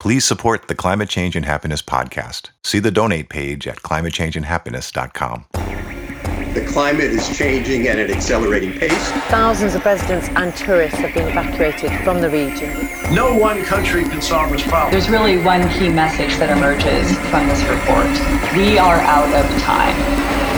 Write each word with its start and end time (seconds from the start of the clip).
Please 0.00 0.24
support 0.24 0.66
the 0.66 0.74
Climate 0.74 1.10
Change 1.10 1.36
and 1.36 1.44
Happiness 1.44 1.82
podcast. 1.82 2.48
See 2.64 2.78
the 2.78 2.90
donate 2.90 3.28
page 3.28 3.68
at 3.68 3.82
climatechangeandhappiness.com. 3.82 5.44
The 6.54 6.64
climate 6.66 7.10
is 7.10 7.36
changing 7.36 7.86
at 7.86 7.98
an 7.98 8.10
accelerating 8.10 8.72
pace. 8.72 9.10
Thousands 9.28 9.74
of 9.74 9.84
residents 9.84 10.28
and 10.30 10.56
tourists 10.56 10.98
have 11.00 11.12
been 11.12 11.28
evacuated 11.28 11.92
from 12.02 12.22
the 12.22 12.30
region. 12.30 12.88
No 13.14 13.36
one 13.36 13.62
country 13.62 14.04
can 14.04 14.22
solve 14.22 14.50
this 14.50 14.62
problem. 14.62 14.90
There's 14.90 15.10
really 15.10 15.36
one 15.44 15.68
key 15.74 15.90
message 15.90 16.34
that 16.38 16.48
emerges 16.48 17.12
from 17.28 17.46
this 17.46 17.62
report. 17.68 18.08
We 18.56 18.78
are 18.78 18.96
out 18.96 19.28
of 19.34 19.62
time. 19.62 20.49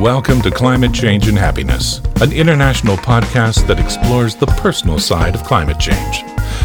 Welcome 0.00 0.42
to 0.42 0.52
Climate 0.52 0.94
Change 0.94 1.26
and 1.26 1.36
Happiness, 1.36 1.98
an 2.20 2.30
international 2.30 2.96
podcast 2.98 3.66
that 3.66 3.80
explores 3.80 4.36
the 4.36 4.46
personal 4.46 5.00
side 5.00 5.34
of 5.34 5.42
climate 5.42 5.80
change. 5.80 6.22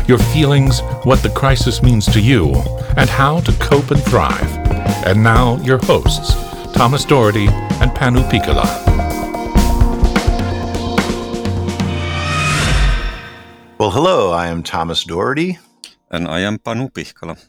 Your 0.07 0.20
feelings, 0.20 0.81
what 1.03 1.23
the 1.23 1.31
crisis 1.31 1.81
means 1.81 2.05
to 2.13 2.21
you, 2.21 2.54
and 2.95 3.09
how 3.09 3.40
to 3.40 3.52
cope 3.54 3.90
and 3.90 4.04
thrive. 4.04 4.48
And 5.07 5.23
now, 5.23 5.57
your 5.63 5.80
hosts, 5.80 6.35
Thomas 6.73 7.05
Doherty 7.05 7.48
and 7.48 7.90
Panu 7.90 8.21
Pihkala. 8.30 8.67
Well, 13.79 13.90
hello, 13.90 14.31
I 14.31 14.45
am 14.45 14.62
Thomas 14.62 15.04
Doherty. 15.04 15.57
And 16.12 16.27
I 16.27 16.41
am 16.41 16.59
Panu 16.59 16.93
Pihkala. 16.93 17.43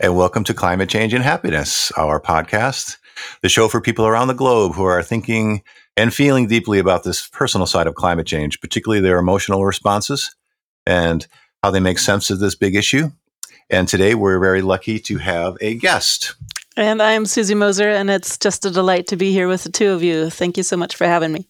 And 0.00 0.16
welcome 0.16 0.44
to 0.44 0.54
Climate 0.54 0.88
Change 0.88 1.12
and 1.12 1.22
Happiness, 1.22 1.92
our 1.98 2.18
podcast 2.18 2.96
the 3.42 3.48
show 3.48 3.68
for 3.68 3.80
people 3.80 4.06
around 4.06 4.28
the 4.28 4.34
globe 4.34 4.74
who 4.74 4.84
are 4.84 5.02
thinking 5.02 5.62
and 5.96 6.14
feeling 6.14 6.46
deeply 6.46 6.78
about 6.78 7.04
this 7.04 7.26
personal 7.28 7.66
side 7.66 7.86
of 7.86 7.94
climate 7.94 8.26
change, 8.26 8.60
particularly 8.60 9.00
their 9.00 9.18
emotional 9.18 9.64
responses 9.64 10.34
and 10.86 11.26
how 11.62 11.70
they 11.70 11.80
make 11.80 11.98
sense 11.98 12.30
of 12.30 12.38
this 12.38 12.54
big 12.54 12.74
issue. 12.74 13.10
And 13.70 13.86
today 13.88 14.14
we're 14.14 14.38
very 14.38 14.62
lucky 14.62 14.98
to 15.00 15.18
have 15.18 15.56
a 15.60 15.74
guest. 15.74 16.34
And 16.76 17.02
I'm 17.02 17.26
Susi 17.26 17.54
Moser, 17.54 17.90
and 17.90 18.08
it's 18.08 18.38
just 18.38 18.64
a 18.64 18.70
delight 18.70 19.08
to 19.08 19.16
be 19.16 19.32
here 19.32 19.48
with 19.48 19.64
the 19.64 19.70
two 19.70 19.90
of 19.90 20.02
you. 20.02 20.30
Thank 20.30 20.56
you 20.56 20.62
so 20.62 20.76
much 20.76 20.94
for 20.94 21.06
having 21.06 21.32
me. 21.32 21.48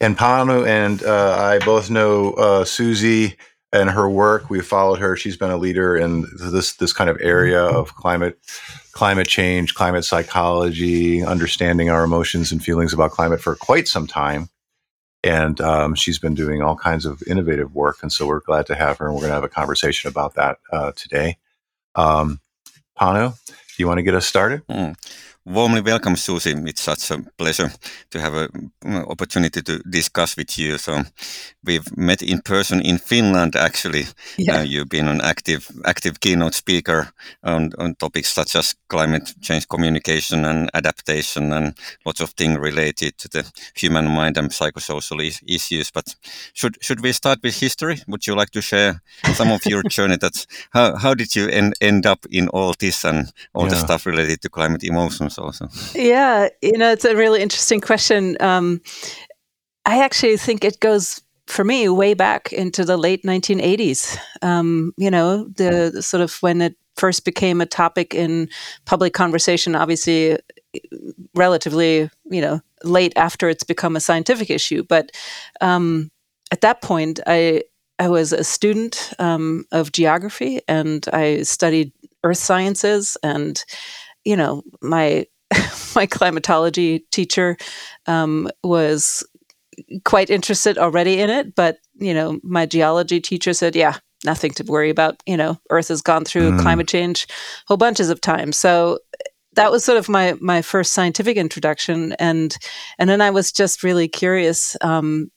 And 0.00 0.16
Panu 0.16 0.66
and 0.66 1.02
uh, 1.02 1.36
I 1.38 1.64
both 1.64 1.88
know 1.88 2.32
uh, 2.34 2.64
Susi 2.64 3.36
and 3.72 3.88
her 3.88 4.10
work. 4.10 4.50
We've 4.50 4.66
followed 4.66 4.98
her. 4.98 5.16
She's 5.16 5.36
been 5.36 5.50
a 5.50 5.56
leader 5.56 5.96
in 5.96 6.26
this 6.38 6.74
this 6.74 6.92
kind 6.92 7.08
of 7.08 7.16
area 7.20 7.62
of 7.62 7.94
climate 7.94 8.38
climate 8.92 9.26
change, 9.26 9.74
climate 9.74 10.04
psychology, 10.04 11.22
understanding 11.22 11.90
our 11.90 12.04
emotions 12.04 12.52
and 12.52 12.62
feelings 12.62 12.92
about 12.92 13.10
climate 13.10 13.40
for 13.40 13.56
quite 13.56 13.88
some 13.88 14.06
time. 14.06 14.48
And 15.24 15.60
um, 15.60 15.94
she's 15.94 16.18
been 16.18 16.34
doing 16.34 16.62
all 16.62 16.76
kinds 16.76 17.06
of 17.06 17.22
innovative 17.26 17.74
work. 17.74 17.98
And 18.02 18.12
so 18.12 18.26
we're 18.26 18.40
glad 18.40 18.66
to 18.66 18.74
have 18.74 18.98
her. 18.98 19.06
And 19.06 19.14
we're 19.14 19.20
going 19.20 19.30
to 19.30 19.34
have 19.34 19.44
a 19.44 19.48
conversation 19.48 20.08
about 20.08 20.34
that 20.34 20.58
uh, 20.72 20.92
today. 20.92 21.38
Um, 21.94 22.40
Panu, 22.98 23.34
do 23.46 23.54
you 23.78 23.86
want 23.86 23.98
to 23.98 24.02
get 24.02 24.14
us 24.14 24.26
started? 24.26 24.66
Mm. 24.66 24.96
Warmly 25.44 25.80
welcome, 25.80 26.14
Susi. 26.14 26.54
It's 26.66 26.82
such 26.82 27.10
a 27.10 27.18
pleasure 27.36 27.72
to 28.10 28.20
have 28.20 28.34
an 28.34 28.70
opportunity 29.08 29.60
to 29.60 29.80
discuss 29.80 30.36
with 30.36 30.56
you. 30.56 30.78
So, 30.78 31.02
we've 31.64 31.96
met 31.96 32.22
in 32.22 32.42
person 32.42 32.80
in 32.80 32.98
Finland. 32.98 33.56
Actually, 33.56 34.04
yeah. 34.38 34.60
uh, 34.60 34.62
you've 34.62 34.88
been 34.88 35.08
an 35.08 35.20
active, 35.20 35.68
active 35.84 36.20
keynote 36.20 36.54
speaker 36.54 37.08
on, 37.42 37.72
on 37.78 37.96
topics 37.96 38.32
such 38.32 38.54
as 38.54 38.76
climate 38.88 39.34
change 39.40 39.66
communication 39.68 40.44
and 40.44 40.70
adaptation, 40.74 41.52
and 41.52 41.76
lots 42.06 42.20
of 42.20 42.30
things 42.30 42.56
related 42.58 43.18
to 43.18 43.28
the 43.28 43.44
human 43.74 44.08
mind 44.08 44.38
and 44.38 44.50
psychosocial 44.50 45.20
issues. 45.44 45.90
But 45.90 46.14
should 46.52 46.76
should 46.80 47.00
we 47.02 47.10
start 47.12 47.40
with 47.42 47.58
history? 47.58 48.00
Would 48.06 48.28
you 48.28 48.36
like 48.36 48.50
to 48.50 48.62
share 48.62 49.02
some 49.34 49.50
of 49.50 49.66
your 49.66 49.82
journey? 49.88 50.18
That 50.18 50.46
how 50.70 50.94
how 50.94 51.14
did 51.14 51.34
you 51.34 51.48
end 51.48 51.74
end 51.80 52.06
up 52.06 52.26
in 52.30 52.46
all 52.50 52.74
this 52.78 53.04
and 53.04 53.32
all 53.54 53.64
yeah. 53.64 53.70
the 53.70 53.76
stuff 53.76 54.06
related 54.06 54.40
to 54.42 54.48
climate 54.48 54.84
emotions? 54.84 55.31
Also. 55.38 55.68
Yeah, 55.94 56.48
you 56.60 56.76
know, 56.78 56.92
it's 56.92 57.04
a 57.04 57.16
really 57.16 57.42
interesting 57.42 57.80
question. 57.80 58.36
Um, 58.40 58.80
I 59.84 60.02
actually 60.02 60.36
think 60.36 60.64
it 60.64 60.80
goes 60.80 61.22
for 61.46 61.64
me 61.64 61.88
way 61.88 62.14
back 62.14 62.52
into 62.52 62.84
the 62.84 62.96
late 62.96 63.22
1980s. 63.24 64.16
Um, 64.42 64.92
you 64.96 65.10
know, 65.10 65.48
the, 65.48 65.90
the, 65.92 66.02
sort 66.02 66.22
of 66.22 66.36
when 66.40 66.62
it 66.62 66.76
first 66.96 67.24
became 67.24 67.60
a 67.60 67.66
topic 67.66 68.14
in 68.14 68.48
public 68.84 69.12
conversation, 69.12 69.74
obviously 69.74 70.38
relatively, 71.34 72.10
you 72.30 72.40
know, 72.40 72.60
late 72.84 73.12
after 73.16 73.48
it's 73.48 73.64
become 73.64 73.96
a 73.96 74.00
scientific 74.00 74.50
issue. 74.50 74.82
But 74.82 75.10
um, 75.60 76.10
at 76.50 76.60
that 76.60 76.82
point, 76.82 77.20
I 77.26 77.62
I 77.98 78.08
was 78.08 78.32
a 78.32 78.44
student 78.44 79.12
um, 79.18 79.64
of 79.70 79.92
geography 79.92 80.60
and 80.66 81.06
I 81.12 81.42
studied 81.42 81.92
earth 82.24 82.38
sciences 82.38 83.16
and 83.22 83.62
you 84.24 84.36
know, 84.36 84.62
my 84.80 85.26
my 85.94 86.06
climatology 86.06 87.00
teacher 87.10 87.56
um, 88.06 88.48
was 88.62 89.26
quite 90.04 90.30
interested 90.30 90.78
already 90.78 91.20
in 91.20 91.30
it, 91.30 91.54
but 91.54 91.78
you 91.94 92.14
know, 92.14 92.40
my 92.42 92.66
geology 92.66 93.20
teacher 93.20 93.52
said, 93.52 93.76
"Yeah, 93.76 93.96
nothing 94.24 94.52
to 94.52 94.64
worry 94.64 94.90
about. 94.90 95.22
You 95.26 95.36
know, 95.36 95.58
Earth 95.70 95.88
has 95.88 96.02
gone 96.02 96.24
through 96.24 96.52
mm. 96.52 96.60
climate 96.60 96.88
change 96.88 97.26
whole 97.66 97.76
bunches 97.76 98.10
of 98.10 98.20
times." 98.20 98.56
So 98.56 98.98
that 99.54 99.70
was 99.70 99.84
sort 99.84 99.98
of 99.98 100.08
my 100.08 100.34
my 100.40 100.62
first 100.62 100.92
scientific 100.92 101.36
introduction, 101.36 102.12
and 102.14 102.56
and 102.98 103.08
then 103.08 103.20
I 103.20 103.30
was 103.30 103.52
just 103.52 103.82
really 103.82 104.08
curious, 104.08 104.76
um, 104.80 105.30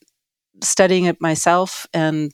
studying 0.61 1.05
it 1.05 1.21
myself, 1.21 1.85
and 1.93 2.33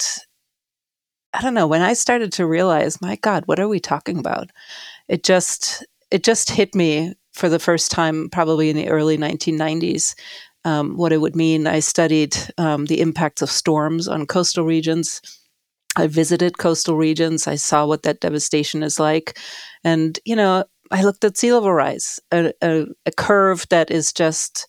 I 1.33 1.41
don't 1.41 1.53
know 1.53 1.68
when 1.68 1.81
I 1.81 1.94
started 1.94 2.33
to 2.33 2.45
realize, 2.45 3.01
my 3.01 3.16
God, 3.16 3.44
what 3.45 3.59
are 3.59 3.68
we 3.68 3.79
talking 3.79 4.18
about? 4.18 4.50
It 5.07 5.23
just 5.23 5.85
it 6.11 6.23
just 6.23 6.49
hit 6.49 6.75
me 6.75 7.13
for 7.33 7.49
the 7.49 7.59
first 7.59 7.91
time, 7.91 8.29
probably 8.29 8.69
in 8.69 8.75
the 8.75 8.89
early 8.89 9.17
1990s, 9.17 10.16
um, 10.66 10.97
what 10.97 11.13
it 11.13 11.22
would 11.22 11.35
mean. 11.35 11.66
I 11.66 11.79
studied 11.79 12.38
um, 12.57 12.85
the 12.85 13.01
impacts 13.01 13.41
of 13.41 13.49
storms 13.49 14.07
on 14.07 14.27
coastal 14.27 14.66
regions. 14.66 15.21
I 15.95 16.07
visited 16.07 16.57
coastal 16.57 16.95
regions. 16.95 17.47
I 17.47 17.55
saw 17.55 17.85
what 17.85 18.03
that 18.03 18.19
devastation 18.19 18.83
is 18.83 19.00
like. 19.00 19.39
And, 19.83 20.19
you 20.25 20.35
know, 20.35 20.66
I 20.91 21.03
looked 21.03 21.23
at 21.23 21.38
sea 21.38 21.53
level 21.53 21.73
rise, 21.73 22.19
a, 22.31 22.53
a, 22.61 22.85
a 23.05 23.11
curve 23.11 23.66
that 23.69 23.89
is 23.89 24.11
just 24.11 24.67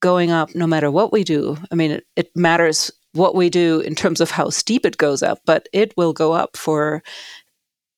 going 0.00 0.30
up 0.30 0.54
no 0.54 0.66
matter 0.66 0.90
what 0.90 1.12
we 1.12 1.22
do. 1.22 1.56
I 1.70 1.74
mean, 1.74 1.92
it, 1.92 2.06
it 2.16 2.30
matters 2.34 2.90
what 3.12 3.34
we 3.34 3.50
do 3.50 3.80
in 3.80 3.94
terms 3.94 4.20
of 4.20 4.30
how 4.30 4.48
steep 4.50 4.86
it 4.86 4.96
goes 4.96 5.22
up, 5.22 5.40
but 5.44 5.68
it 5.72 5.92
will 5.96 6.12
go 6.12 6.32
up 6.32 6.56
for 6.56 7.02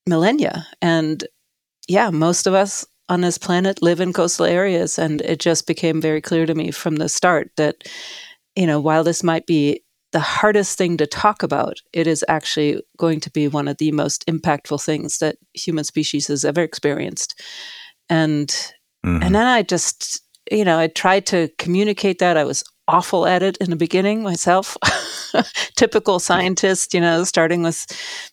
millennia. 0.07 0.67
And 0.81 1.25
yeah, 1.89 2.11
most 2.11 2.47
of 2.47 2.55
us 2.55 2.87
on 3.09 3.21
this 3.21 3.39
planet 3.39 3.83
live 3.83 4.01
in 4.01 4.13
coastal 4.13 4.47
areas. 4.47 4.99
And 4.99 5.21
it 5.23 5.39
just 5.39 5.67
became 5.67 6.01
very 6.01 6.21
clear 6.21 6.47
to 6.47 6.55
me 6.55 6.71
from 6.71 6.97
the 6.97 7.09
start 7.09 7.51
that, 7.57 7.89
you 8.57 8.67
know, 8.67 8.81
while 8.81 9.05
this 9.05 9.23
might 9.23 9.47
be 9.47 9.83
the 10.13 10.21
hardest 10.21 10.79
thing 10.79 10.97
to 10.99 11.07
talk 11.07 11.43
about, 11.43 11.79
it 11.93 12.07
is 12.07 12.25
actually 12.29 12.83
going 12.99 13.21
to 13.21 13.31
be 13.31 13.49
one 13.49 13.67
of 13.67 13.79
the 13.79 13.93
most 13.93 14.27
impactful 14.27 14.83
things 14.83 15.19
that 15.19 15.37
human 15.55 15.85
species 15.85 16.27
has 16.29 16.45
ever 16.45 16.63
experienced. 16.63 17.41
And 18.09 18.49
mm-hmm. 18.49 19.23
and 19.23 19.35
then 19.35 19.47
I 19.47 19.63
just, 19.63 20.23
you 20.51 20.65
know, 20.65 20.79
I 20.79 20.89
tried 20.89 21.27
to 21.27 21.49
communicate 21.59 22.19
that. 22.19 22.37
I 22.37 22.45
was 22.45 22.63
awful 22.89 23.27
at 23.27 23.43
it 23.43 23.57
in 23.59 23.71
the 23.71 23.77
beginning 23.77 24.23
myself. 24.23 24.77
Typical 25.77 26.19
scientist, 26.19 26.95
you 26.95 27.01
know, 27.01 27.25
starting 27.25 27.63
with 27.63 27.87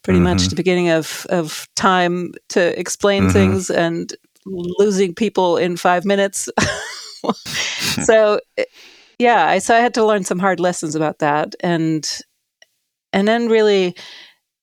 pretty 0.04 0.18
mm-hmm. 0.18 0.26
much 0.26 0.48
the 0.48 0.56
beginning 0.56 0.90
of, 0.90 1.26
of 1.30 1.68
time 1.76 2.34
to 2.50 2.78
explain 2.80 3.24
mm-hmm. 3.24 3.34
things 3.34 3.70
and 3.70 4.14
losing 4.46 5.14
people 5.14 5.58
in 5.58 5.78
five 5.78 6.06
minutes. 6.06 6.50
so 8.04 8.40
eh, 8.58 8.66
yeah, 9.20 9.48
I 9.48 9.60
so 9.60 9.76
I 9.76 9.80
had 9.80 9.94
to 9.96 10.06
learn 10.06 10.24
some 10.24 10.40
hard 10.40 10.60
lessons 10.60 10.96
about 10.96 11.20
that, 11.20 11.54
and 11.60 12.10
and 13.12 13.28
then 13.28 13.50
really, 13.50 13.96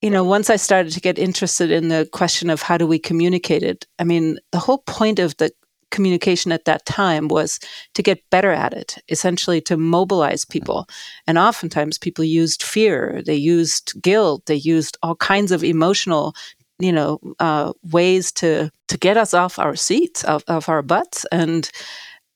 you 0.01 0.09
know, 0.09 0.23
once 0.23 0.49
I 0.49 0.55
started 0.55 0.93
to 0.93 0.99
get 0.99 1.19
interested 1.19 1.69
in 1.69 1.89
the 1.89 2.09
question 2.11 2.49
of 2.49 2.63
how 2.63 2.77
do 2.77 2.87
we 2.87 2.97
communicate 2.97 3.61
it. 3.61 3.85
I 3.99 4.03
mean, 4.03 4.39
the 4.51 4.59
whole 4.59 4.79
point 4.79 5.19
of 5.19 5.37
the 5.37 5.51
communication 5.91 6.51
at 6.51 6.65
that 6.65 6.85
time 6.85 7.27
was 7.27 7.59
to 7.93 8.03
get 8.03 8.29
better 8.29 8.51
at 8.51 8.73
it, 8.73 8.97
essentially 9.09 9.61
to 9.61 9.77
mobilize 9.77 10.45
people. 10.45 10.87
And 11.25 11.37
oftentimes 11.37 11.97
people 11.97 12.23
used 12.23 12.63
fear, 12.63 13.21
they 13.25 13.35
used 13.35 13.93
guilt, 14.01 14.45
they 14.45 14.55
used 14.55 14.97
all 15.01 15.15
kinds 15.15 15.51
of 15.51 15.63
emotional 15.63 16.35
you 16.79 16.91
know 16.91 17.19
uh, 17.39 17.73
ways 17.91 18.31
to 18.31 18.69
to 18.87 18.97
get 18.99 19.17
us 19.17 19.33
off 19.33 19.57
our 19.57 19.75
seats 19.75 20.23
off, 20.25 20.43
off 20.47 20.69
our 20.69 20.83
butts 20.83 21.25
and 21.31 21.71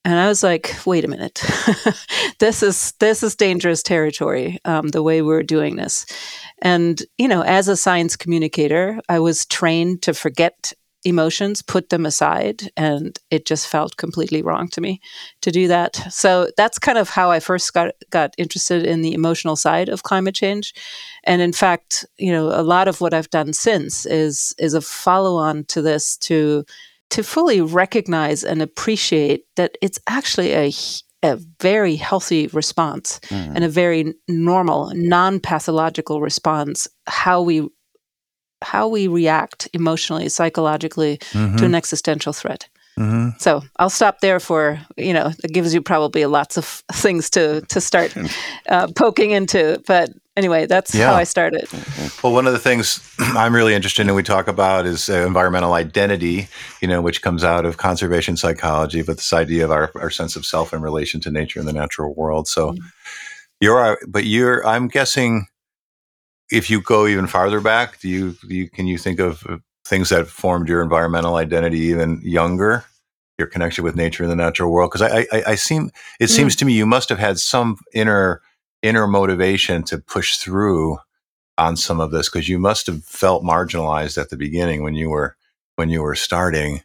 and 0.03 0.15
I 0.15 0.27
was 0.27 0.42
like, 0.42 0.75
wait 0.86 1.06
a 1.06 1.07
minute, 1.07 1.44
this 2.39 2.63
is 2.63 2.94
this 3.00 3.21
is 3.21 3.36
dangerous 3.36 3.83
territory. 3.83 4.57
Um, 4.65 4.88
the 4.88 5.03
way 5.03 5.21
we're 5.21 5.44
doing 5.44 5.75
this, 5.75 6.07
and 6.62 7.01
you 7.19 7.27
know, 7.27 7.44
as 7.44 7.68
a 7.68 7.77
science 7.77 8.15
communicator, 8.15 9.00
I 9.09 9.19
was 9.19 9.45
trained 9.45 10.01
to 10.03 10.15
forget 10.15 10.74
emotions, 11.03 11.62
put 11.62 11.89
them 11.89 12.06
aside, 12.06 12.71
and 12.77 13.18
it 13.30 13.45
just 13.45 13.68
felt 13.68 13.98
completely 13.98 14.42
wrong 14.42 14.68
to 14.69 14.81
me 14.81 15.01
to 15.42 15.51
do 15.51 15.68
that. 15.68 15.95
So 16.12 16.50
that's 16.57 16.80
kind 16.80 16.98
of 16.98 17.09
how 17.09 17.31
I 17.31 17.39
first 17.39 17.74
got 17.74 17.94
got 18.09 18.33
interested 18.38 18.86
in 18.86 19.01
the 19.01 19.13
emotional 19.13 19.56
side 19.56 19.89
of 19.89 20.03
climate 20.03 20.36
change. 20.36 20.74
And 21.24 21.42
in 21.42 21.53
fact, 21.53 22.06
you 22.18 22.31
know, 22.31 22.48
a 22.48 22.63
lot 22.63 22.88
of 22.88 23.01
what 23.01 23.13
I've 23.13 23.30
done 23.30 23.53
since 23.53 24.06
is 24.06 24.53
is 24.57 24.74
a 24.74 24.81
follow 24.81 25.38
on 25.38 25.63
to 25.65 25.81
this 25.81 26.18
to 26.18 26.65
to 27.12 27.24
fully 27.24 27.62
recognize 27.62 28.44
and 28.44 28.62
appreciate 28.62 29.45
that 29.56 29.77
it's 29.81 30.00
actually 30.07 30.53
a 30.53 30.71
a 31.24 31.38
very 31.59 31.95
healthy 31.95 32.48
response 32.48 33.19
mm. 33.25 33.51
and 33.56 33.63
a 33.63 33.69
very 33.69 34.13
normal 34.27 34.92
non-pathological 34.95 36.19
response 36.19 36.88
how 37.06 37.42
we 37.42 37.69
how 38.61 38.87
we 38.87 39.07
react 39.07 39.67
emotionally, 39.73 40.29
psychologically 40.29 41.17
mm-hmm. 41.17 41.57
to 41.57 41.65
an 41.65 41.75
existential 41.75 42.33
threat. 42.33 42.67
Mm-hmm. 42.99 43.29
So 43.39 43.61
I'll 43.77 43.89
stop 43.89 44.19
there 44.19 44.39
for 44.39 44.79
you 44.97 45.13
know 45.13 45.31
it 45.43 45.53
gives 45.53 45.73
you 45.73 45.81
probably 45.81 46.25
lots 46.25 46.57
of 46.57 46.65
things 46.91 47.29
to 47.31 47.61
to 47.61 47.81
start 47.81 48.15
uh, 48.67 48.87
poking 48.95 49.31
into. 49.31 49.81
But 49.87 50.09
anyway, 50.35 50.65
that's 50.65 50.93
yeah. 50.93 51.07
how 51.07 51.15
I 51.15 51.23
started. 51.23 51.67
Well, 52.21 52.33
one 52.33 52.47
of 52.47 52.53
the 52.53 52.59
things 52.59 52.99
I'm 53.19 53.55
really 53.55 53.73
interested 53.73 54.07
in 54.07 54.13
we 54.13 54.23
talk 54.23 54.47
about 54.47 54.85
is 54.85 55.09
uh, 55.09 55.25
environmental 55.25 55.73
identity. 55.73 56.47
You 56.81 56.87
know, 56.89 57.01
which 57.01 57.21
comes 57.21 57.43
out 57.43 57.65
of 57.65 57.77
conservation 57.77 58.35
psychology, 58.35 59.01
but 59.01 59.17
this 59.17 59.33
idea 59.33 59.63
of 59.63 59.71
our, 59.71 59.91
our 59.95 60.09
sense 60.09 60.35
of 60.35 60.45
self 60.45 60.73
in 60.73 60.81
relation 60.81 61.21
to 61.21 61.31
nature 61.31 61.59
and 61.59 61.67
the 61.67 61.73
natural 61.73 62.13
world. 62.13 62.47
So 62.47 62.71
mm-hmm. 62.71 62.85
you're, 63.61 63.97
but 64.07 64.25
you're. 64.25 64.65
I'm 64.67 64.89
guessing 64.89 65.47
if 66.51 66.69
you 66.69 66.81
go 66.81 67.07
even 67.07 67.27
farther 67.27 67.62
back, 67.62 68.00
do 68.00 68.09
you, 68.09 68.36
do 68.48 68.53
you 68.53 68.69
can 68.69 68.86
you 68.86 68.98
think 68.98 69.19
of 69.19 69.48
things 69.86 70.09
that 70.09 70.27
formed 70.27 70.68
your 70.68 70.81
environmental 70.83 71.36
identity 71.36 71.80
even 71.80 72.21
younger? 72.24 72.83
Your 73.38 73.48
connection 73.48 73.83
with 73.83 73.95
nature 73.95 74.24
and 74.24 74.31
the 74.31 74.36
natural 74.36 74.71
world, 74.71 74.92
because 74.92 75.01
I, 75.01 75.25
I, 75.31 75.44
I, 75.48 75.56
seem 75.56 75.89
it 76.19 76.25
mm. 76.25 76.30
seems 76.30 76.56
to 76.57 76.65
me 76.65 76.74
you 76.74 76.86
must 76.86 77.09
have 77.09 77.18
had 77.18 77.39
some 77.39 77.77
inner 77.92 78.42
inner 78.83 79.07
motivation 79.07 79.83
to 79.83 79.98
push 79.98 80.38
through 80.38 81.00
on 81.57 81.75
some 81.75 82.00
of 82.00 82.12
this 82.12 82.30
because 82.30 82.50
you 82.50 82.59
must 82.59 82.88
have 82.88 83.03
felt 83.03 83.44
marginalized 83.44 84.19
at 84.19 84.30
the 84.30 84.38
beginning 84.38 84.83
when 84.83 84.95
you 84.95 85.09
were 85.09 85.36
when 85.75 85.89
you 85.89 86.01
were 86.03 86.15
starting. 86.15 86.81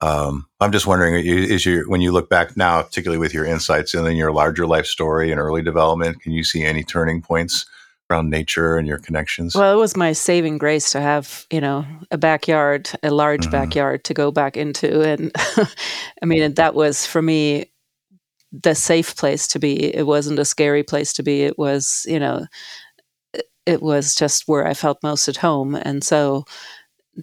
Um, 0.00 0.48
I'm 0.60 0.72
just 0.72 0.86
wondering, 0.86 1.14
is 1.14 1.66
your 1.66 1.88
when 1.88 2.00
you 2.00 2.10
look 2.10 2.28
back 2.28 2.56
now, 2.56 2.82
particularly 2.82 3.18
with 3.18 3.34
your 3.34 3.44
insights 3.44 3.94
and 3.94 4.04
then 4.04 4.16
your 4.16 4.32
larger 4.32 4.66
life 4.66 4.86
story 4.86 5.30
and 5.30 5.38
early 5.38 5.62
development, 5.62 6.22
can 6.22 6.32
you 6.32 6.42
see 6.42 6.64
any 6.64 6.82
turning 6.82 7.22
points 7.22 7.66
around 8.10 8.30
nature 8.30 8.76
and 8.76 8.88
your 8.88 8.98
connections? 8.98 9.54
Well, 9.54 9.72
it 9.72 9.80
was 9.80 9.96
my 9.96 10.12
saving 10.12 10.58
grace 10.58 10.90
to 10.92 11.00
have, 11.00 11.46
you 11.50 11.60
know, 11.60 11.86
a 12.10 12.18
backyard, 12.18 12.90
a 13.02 13.10
large 13.10 13.42
mm-hmm. 13.42 13.52
backyard 13.52 14.04
to 14.04 14.14
go 14.14 14.30
back 14.30 14.56
into. 14.56 15.02
And 15.02 15.30
I 16.22 16.26
mean, 16.26 16.54
that 16.54 16.74
was 16.74 17.06
for 17.06 17.22
me 17.22 17.70
the 18.52 18.74
safe 18.74 19.16
place 19.16 19.46
to 19.48 19.58
be. 19.58 19.94
It 19.94 20.06
wasn't 20.06 20.38
a 20.38 20.44
scary 20.44 20.82
place 20.82 21.12
to 21.14 21.22
be. 21.22 21.42
It 21.42 21.58
was, 21.58 22.04
you 22.08 22.18
know, 22.18 22.46
it 23.66 23.82
was 23.82 24.14
just 24.14 24.48
where 24.48 24.66
I 24.66 24.74
felt 24.74 25.02
most 25.02 25.28
at 25.28 25.36
home. 25.36 25.74
And 25.74 26.02
so 26.02 26.44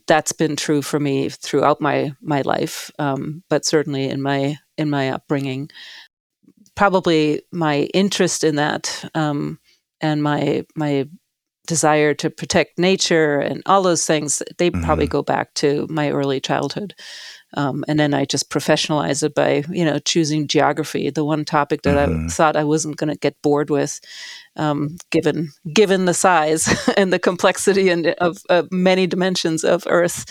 that's 0.07 0.31
been 0.31 0.55
true 0.55 0.81
for 0.81 0.99
me 0.99 1.29
throughout 1.29 1.81
my 1.81 2.13
my 2.21 2.41
life, 2.41 2.91
um, 2.99 3.43
but 3.49 3.65
certainly 3.65 4.09
in 4.09 4.21
my 4.21 4.57
in 4.77 4.89
my 4.89 5.09
upbringing. 5.09 5.69
Probably 6.75 7.41
my 7.51 7.89
interest 7.93 8.43
in 8.43 8.55
that 8.57 9.09
um, 9.15 9.59
and 10.01 10.23
my 10.23 10.65
my 10.75 11.07
desire 11.67 12.13
to 12.13 12.29
protect 12.29 12.79
nature 12.79 13.39
and 13.39 13.61
all 13.65 13.81
those 13.81 14.05
things 14.05 14.41
they 14.57 14.71
mm-hmm. 14.71 14.83
probably 14.85 15.07
go 15.07 15.21
back 15.21 15.53
to 15.53 15.85
my 15.89 16.09
early 16.11 16.39
childhood 16.39 16.95
um, 17.53 17.85
and 17.87 17.99
then 17.99 18.13
I 18.13 18.25
just 18.25 18.49
professionalized 18.49 19.23
it 19.23 19.33
by, 19.33 19.63
you 19.69 19.85
know, 19.85 19.99
choosing 19.99 20.47
geography, 20.47 21.09
the 21.09 21.23
one 21.23 21.45
topic 21.45 21.83
that 21.83 21.95
mm-hmm. 21.95 22.25
I 22.25 22.29
thought 22.29 22.57
I 22.57 22.65
wasn't 22.65 22.97
going 22.97 23.09
to 23.09 23.17
get 23.17 23.41
bored 23.41 23.69
with, 23.69 24.01
um, 24.57 24.97
given 25.11 25.49
given 25.73 26.05
the 26.05 26.13
size 26.13 26.67
and 26.97 27.13
the 27.13 27.19
complexity 27.19 27.89
and 27.89 28.07
of, 28.19 28.37
many 28.71 29.07
dimensions 29.07 29.63
of 29.63 29.83
Earth, 29.87 30.25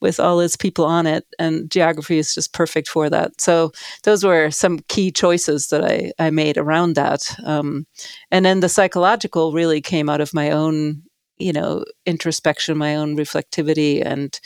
with 0.00 0.18
all 0.18 0.40
its 0.40 0.56
people 0.56 0.84
on 0.84 1.06
it, 1.06 1.26
and 1.38 1.70
geography 1.70 2.18
is 2.18 2.34
just 2.34 2.52
perfect 2.52 2.88
for 2.88 3.08
that. 3.10 3.40
So 3.40 3.72
those 4.02 4.24
were 4.24 4.50
some 4.50 4.80
key 4.88 5.10
choices 5.10 5.68
that 5.68 5.84
I 5.84 6.12
I 6.18 6.30
made 6.30 6.58
around 6.58 6.94
that, 6.96 7.36
um, 7.44 7.86
and 8.30 8.44
then 8.44 8.60
the 8.60 8.68
psychological 8.68 9.52
really 9.52 9.80
came 9.80 10.08
out 10.08 10.20
of 10.20 10.34
my 10.34 10.50
own, 10.50 11.02
you 11.38 11.52
know, 11.52 11.84
introspection, 12.06 12.78
my 12.78 12.96
own 12.96 13.16
reflectivity, 13.16 14.02
and 14.04 14.38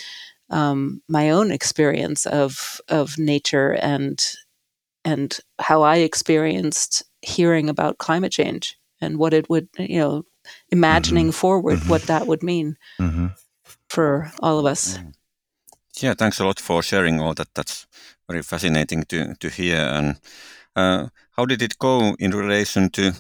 um, 0.50 1.00
my 1.08 1.30
own 1.30 1.50
experience 1.50 2.26
of 2.26 2.80
of 2.88 3.18
nature 3.18 3.72
and 3.80 4.20
and 5.04 5.38
how 5.58 5.82
I 5.82 5.96
experienced 5.98 7.04
hearing 7.22 7.68
about 7.68 7.98
climate 7.98 8.32
change 8.32 8.76
and 9.00 9.18
what 9.18 9.34
it 9.34 9.48
would 9.48 9.68
you 9.78 9.98
know 9.98 10.24
imagining 10.70 11.26
mm-hmm. 11.26 11.40
forward 11.40 11.78
mm-hmm. 11.78 11.90
what 11.90 12.02
that 12.02 12.26
would 12.26 12.42
mean 12.42 12.76
mm-hmm. 12.98 13.26
for 13.88 14.32
all 14.40 14.58
of 14.58 14.66
us. 14.66 14.98
Mm. 14.98 15.12
Yeah, 16.00 16.14
thanks 16.14 16.40
a 16.40 16.44
lot 16.44 16.60
for 16.60 16.82
sharing 16.82 17.20
all 17.20 17.34
that. 17.34 17.54
That's 17.54 17.86
very 18.28 18.42
fascinating 18.42 19.04
to 19.04 19.34
to 19.34 19.48
hear. 19.48 19.76
And 19.76 20.16
uh, 20.76 21.08
how 21.32 21.46
did 21.46 21.62
it 21.62 21.78
go 21.78 22.14
in 22.18 22.30
relation 22.30 22.90
to 22.90 23.12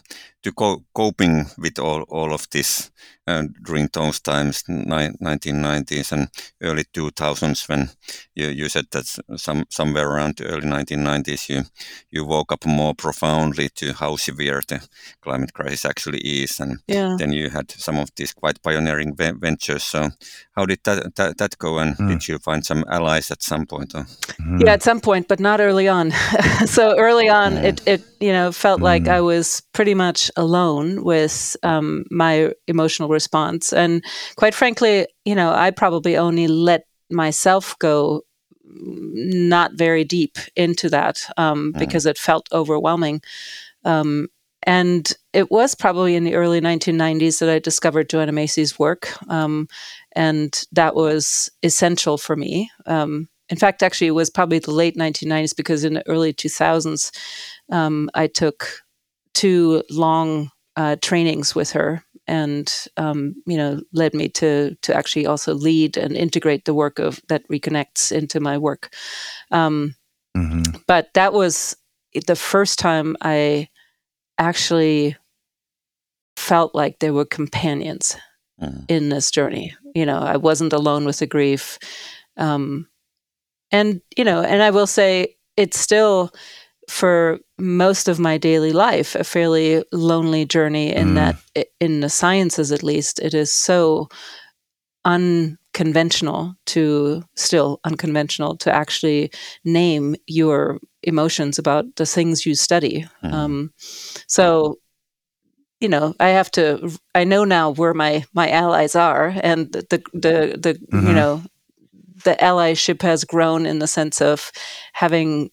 to 0.42 0.52
co- 0.52 0.84
coping 0.94 1.46
with 1.58 1.78
all 1.78 2.02
all 2.08 2.32
of 2.32 2.48
this? 2.50 2.90
uh, 3.30 3.44
during 3.62 3.88
those 3.92 4.20
times, 4.20 4.64
ni- 4.68 5.14
1990s 5.20 6.12
and 6.12 6.28
early 6.62 6.84
2000s, 6.84 7.68
when 7.68 7.90
you, 8.34 8.48
you 8.48 8.68
said 8.68 8.86
that 8.90 9.06
some 9.36 9.64
somewhere 9.70 10.08
around 10.08 10.36
the 10.36 10.46
early 10.46 10.66
1990s, 10.66 11.48
you 11.48 11.62
you 12.10 12.24
woke 12.24 12.52
up 12.52 12.66
more 12.66 12.94
profoundly 12.94 13.68
to 13.68 13.92
how 13.92 14.16
severe 14.16 14.62
the 14.68 14.80
climate 15.20 15.52
crisis 15.52 15.84
actually 15.84 16.18
is, 16.18 16.60
and 16.60 16.78
yeah. 16.88 17.16
then 17.18 17.32
you 17.32 17.50
had 17.50 17.70
some 17.70 17.98
of 17.98 18.08
these 18.16 18.32
quite 18.32 18.62
pioneering 18.62 19.14
ve- 19.16 19.38
ventures. 19.40 19.84
So, 19.84 20.10
how 20.56 20.66
did 20.66 20.80
that 20.84 21.14
that, 21.16 21.38
that 21.38 21.58
go, 21.58 21.78
and 21.78 21.96
mm. 21.96 22.08
did 22.08 22.28
you 22.28 22.38
find 22.38 22.64
some 22.64 22.84
allies 22.88 23.30
at 23.30 23.42
some 23.42 23.66
point? 23.66 23.92
Mm. 23.92 24.64
Yeah, 24.64 24.72
at 24.72 24.82
some 24.82 25.00
point, 25.00 25.28
but 25.28 25.40
not 25.40 25.60
early 25.60 25.88
on. 25.88 26.10
so 26.66 26.96
early 26.98 27.28
on, 27.28 27.52
mm. 27.52 27.64
it 27.64 27.80
it 27.86 28.02
you 28.20 28.32
know 28.32 28.52
felt 28.52 28.80
like 28.80 29.04
hmm. 29.04 29.16
I 29.16 29.20
was 29.20 29.62
pretty 29.72 29.94
much 29.94 30.29
alone 30.36 31.04
with 31.04 31.56
um, 31.62 32.04
my 32.10 32.52
emotional 32.66 33.08
response. 33.08 33.72
And 33.72 34.04
quite 34.36 34.54
frankly, 34.54 35.06
you 35.24 35.34
know, 35.34 35.52
I 35.52 35.70
probably 35.70 36.16
only 36.16 36.48
let 36.48 36.84
myself 37.10 37.78
go 37.78 38.22
not 38.64 39.72
very 39.74 40.04
deep 40.04 40.38
into 40.56 40.88
that 40.90 41.28
um, 41.36 41.72
mm. 41.72 41.78
because 41.78 42.06
it 42.06 42.18
felt 42.18 42.48
overwhelming. 42.52 43.22
Um, 43.84 44.28
and 44.64 45.10
it 45.32 45.50
was 45.50 45.74
probably 45.74 46.14
in 46.16 46.24
the 46.24 46.34
early 46.34 46.60
1990s 46.60 47.40
that 47.40 47.48
I 47.48 47.58
discovered 47.58 48.10
Joanna 48.10 48.32
Macy's 48.32 48.78
work. 48.78 49.10
Um, 49.28 49.68
and 50.12 50.62
that 50.72 50.94
was 50.94 51.50
essential 51.62 52.18
for 52.18 52.36
me. 52.36 52.70
Um, 52.86 53.28
in 53.48 53.56
fact, 53.56 53.82
actually, 53.82 54.08
it 54.08 54.12
was 54.12 54.30
probably 54.30 54.58
the 54.58 54.70
late 54.70 54.96
1990s 54.96 55.56
because 55.56 55.84
in 55.84 55.94
the 55.94 56.08
early 56.08 56.32
2000s, 56.32 57.10
um, 57.72 58.10
I 58.14 58.26
took 58.26 58.82
two 59.34 59.82
long 59.90 60.50
uh, 60.76 60.96
trainings 61.00 61.54
with 61.54 61.70
her 61.72 62.04
and 62.26 62.86
um, 62.96 63.34
you 63.44 63.56
know 63.56 63.80
led 63.92 64.14
me 64.14 64.28
to 64.28 64.76
to 64.82 64.94
actually 64.94 65.26
also 65.26 65.52
lead 65.52 65.96
and 65.96 66.16
integrate 66.16 66.64
the 66.64 66.74
work 66.74 66.98
of 66.98 67.20
that 67.28 67.46
reconnects 67.48 68.12
into 68.12 68.40
my 68.40 68.56
work. 68.56 68.94
Um, 69.50 69.94
mm-hmm. 70.36 70.78
But 70.86 71.12
that 71.14 71.32
was 71.32 71.76
the 72.26 72.36
first 72.36 72.78
time 72.78 73.16
I 73.20 73.68
actually 74.38 75.16
felt 76.36 76.74
like 76.74 77.00
there 77.00 77.12
were 77.12 77.24
companions 77.24 78.16
mm. 78.60 78.84
in 78.88 79.08
this 79.08 79.30
journey. 79.30 79.74
You 79.94 80.06
know, 80.06 80.20
I 80.20 80.36
wasn't 80.36 80.72
alone 80.72 81.04
with 81.04 81.18
the 81.18 81.26
grief, 81.26 81.78
um, 82.36 82.88
and 83.72 84.00
you 84.16 84.24
know, 84.24 84.40
and 84.42 84.62
I 84.62 84.70
will 84.70 84.86
say 84.86 85.36
it's 85.56 85.78
still 85.78 86.32
for 86.90 87.38
most 87.56 88.08
of 88.08 88.18
my 88.18 88.36
daily 88.36 88.72
life 88.72 89.14
a 89.14 89.22
fairly 89.22 89.84
lonely 89.92 90.44
journey 90.44 90.92
in 90.92 91.10
mm. 91.10 91.14
that 91.14 91.68
in 91.78 92.00
the 92.00 92.08
sciences 92.08 92.72
at 92.72 92.82
least 92.82 93.20
it 93.20 93.32
is 93.32 93.52
so 93.52 94.08
unconventional 95.04 96.54
to 96.66 97.22
still 97.36 97.78
unconventional 97.84 98.56
to 98.56 98.74
actually 98.74 99.30
name 99.64 100.16
your 100.26 100.80
emotions 101.04 101.58
about 101.58 101.84
the 101.94 102.04
things 102.04 102.44
you 102.44 102.56
study 102.56 103.06
mm. 103.22 103.32
um, 103.32 103.72
so 104.26 104.76
you 105.78 105.88
know 105.88 106.12
i 106.18 106.30
have 106.30 106.50
to 106.50 106.90
i 107.14 107.22
know 107.22 107.44
now 107.44 107.70
where 107.70 107.94
my 107.94 108.24
my 108.34 108.50
allies 108.50 108.96
are 108.96 109.32
and 109.44 109.70
the 109.72 109.86
the 109.90 110.02
the, 110.12 110.58
the 110.58 110.74
mm-hmm. 110.74 111.06
you 111.06 111.12
know 111.12 111.40
the 112.24 112.36
allyship 112.40 113.00
has 113.00 113.24
grown 113.24 113.64
in 113.64 113.78
the 113.78 113.86
sense 113.86 114.20
of 114.20 114.50
having 114.92 115.50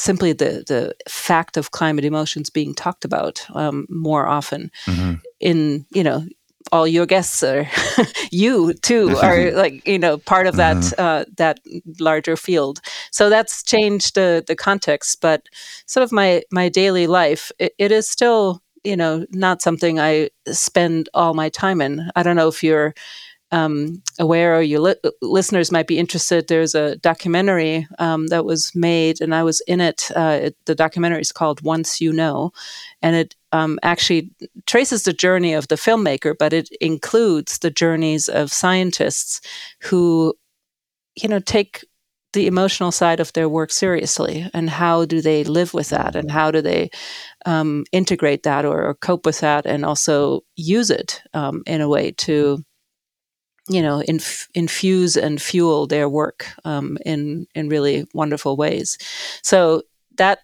simply 0.00 0.32
the 0.32 0.64
the 0.66 0.94
fact 1.08 1.56
of 1.56 1.70
climate 1.70 2.04
emotions 2.04 2.50
being 2.50 2.74
talked 2.74 3.04
about 3.04 3.44
um, 3.54 3.86
more 3.88 4.26
often 4.26 4.70
mm-hmm. 4.86 5.14
in 5.40 5.84
you 5.90 6.02
know 6.02 6.24
all 6.72 6.86
your 6.86 7.06
guests 7.06 7.42
are 7.42 7.68
you 8.30 8.72
too 8.74 9.16
are 9.22 9.50
like 9.52 9.86
you 9.86 9.98
know 9.98 10.18
part 10.18 10.46
of 10.46 10.56
that 10.56 10.76
mm-hmm. 10.76 11.00
uh, 11.00 11.24
that 11.36 11.60
larger 11.98 12.36
field 12.36 12.80
so 13.10 13.28
that's 13.28 13.62
changed 13.62 14.14
the 14.14 14.42
the 14.46 14.56
context 14.56 15.20
but 15.20 15.48
sort 15.86 16.04
of 16.04 16.12
my 16.12 16.42
my 16.50 16.68
daily 16.68 17.06
life 17.06 17.52
it, 17.58 17.74
it 17.78 17.92
is 17.92 18.08
still 18.08 18.62
you 18.84 18.96
know 18.96 19.26
not 19.30 19.62
something 19.62 20.00
i 20.00 20.28
spend 20.46 21.08
all 21.14 21.34
my 21.34 21.48
time 21.48 21.80
in 21.80 22.10
i 22.16 22.22
don't 22.22 22.36
know 22.36 22.48
if 22.48 22.62
you're 22.62 22.94
um, 23.52 24.02
aware 24.18 24.56
or 24.56 24.62
your 24.62 24.80
li- 24.80 25.10
listeners 25.20 25.72
might 25.72 25.86
be 25.86 25.98
interested, 25.98 26.46
there's 26.46 26.74
a 26.74 26.96
documentary 26.96 27.86
um, 27.98 28.28
that 28.28 28.44
was 28.44 28.72
made, 28.74 29.20
and 29.20 29.34
I 29.34 29.42
was 29.42 29.60
in 29.62 29.80
it. 29.80 30.10
Uh, 30.14 30.38
it 30.42 30.56
the 30.66 30.74
documentary 30.74 31.20
is 31.20 31.32
called 31.32 31.62
Once 31.62 32.00
You 32.00 32.12
Know, 32.12 32.52
and 33.02 33.16
it 33.16 33.36
um, 33.52 33.78
actually 33.82 34.30
traces 34.66 35.02
the 35.02 35.12
journey 35.12 35.54
of 35.54 35.68
the 35.68 35.74
filmmaker, 35.74 36.34
but 36.38 36.52
it 36.52 36.70
includes 36.80 37.58
the 37.58 37.70
journeys 37.70 38.28
of 38.28 38.52
scientists 38.52 39.40
who, 39.80 40.34
you 41.16 41.28
know, 41.28 41.40
take 41.40 41.84
the 42.32 42.46
emotional 42.46 42.92
side 42.92 43.18
of 43.18 43.32
their 43.32 43.48
work 43.48 43.72
seriously 43.72 44.48
and 44.54 44.70
how 44.70 45.04
do 45.04 45.20
they 45.20 45.42
live 45.42 45.74
with 45.74 45.88
that 45.88 46.14
and 46.14 46.30
how 46.30 46.50
do 46.50 46.62
they 46.62 46.88
um, 47.44 47.84
integrate 47.92 48.44
that 48.44 48.64
or, 48.64 48.84
or, 48.84 48.94
cope 48.94 49.26
with 49.26 49.40
that 49.40 49.66
and 49.66 49.84
also 49.84 50.42
use 50.54 50.90
it 50.90 51.22
um, 51.34 51.62
in 51.66 51.80
a 51.80 51.88
way 51.88 52.12
to 52.12 52.64
you 53.70 53.80
know, 53.80 54.00
inf- 54.00 54.48
infuse 54.54 55.16
and 55.16 55.40
fuel 55.40 55.86
their 55.86 56.08
work 56.08 56.46
um, 56.64 56.98
in 57.06 57.46
in 57.54 57.68
really 57.68 58.06
wonderful 58.12 58.56
ways. 58.56 58.98
So 59.42 59.82
that 60.16 60.40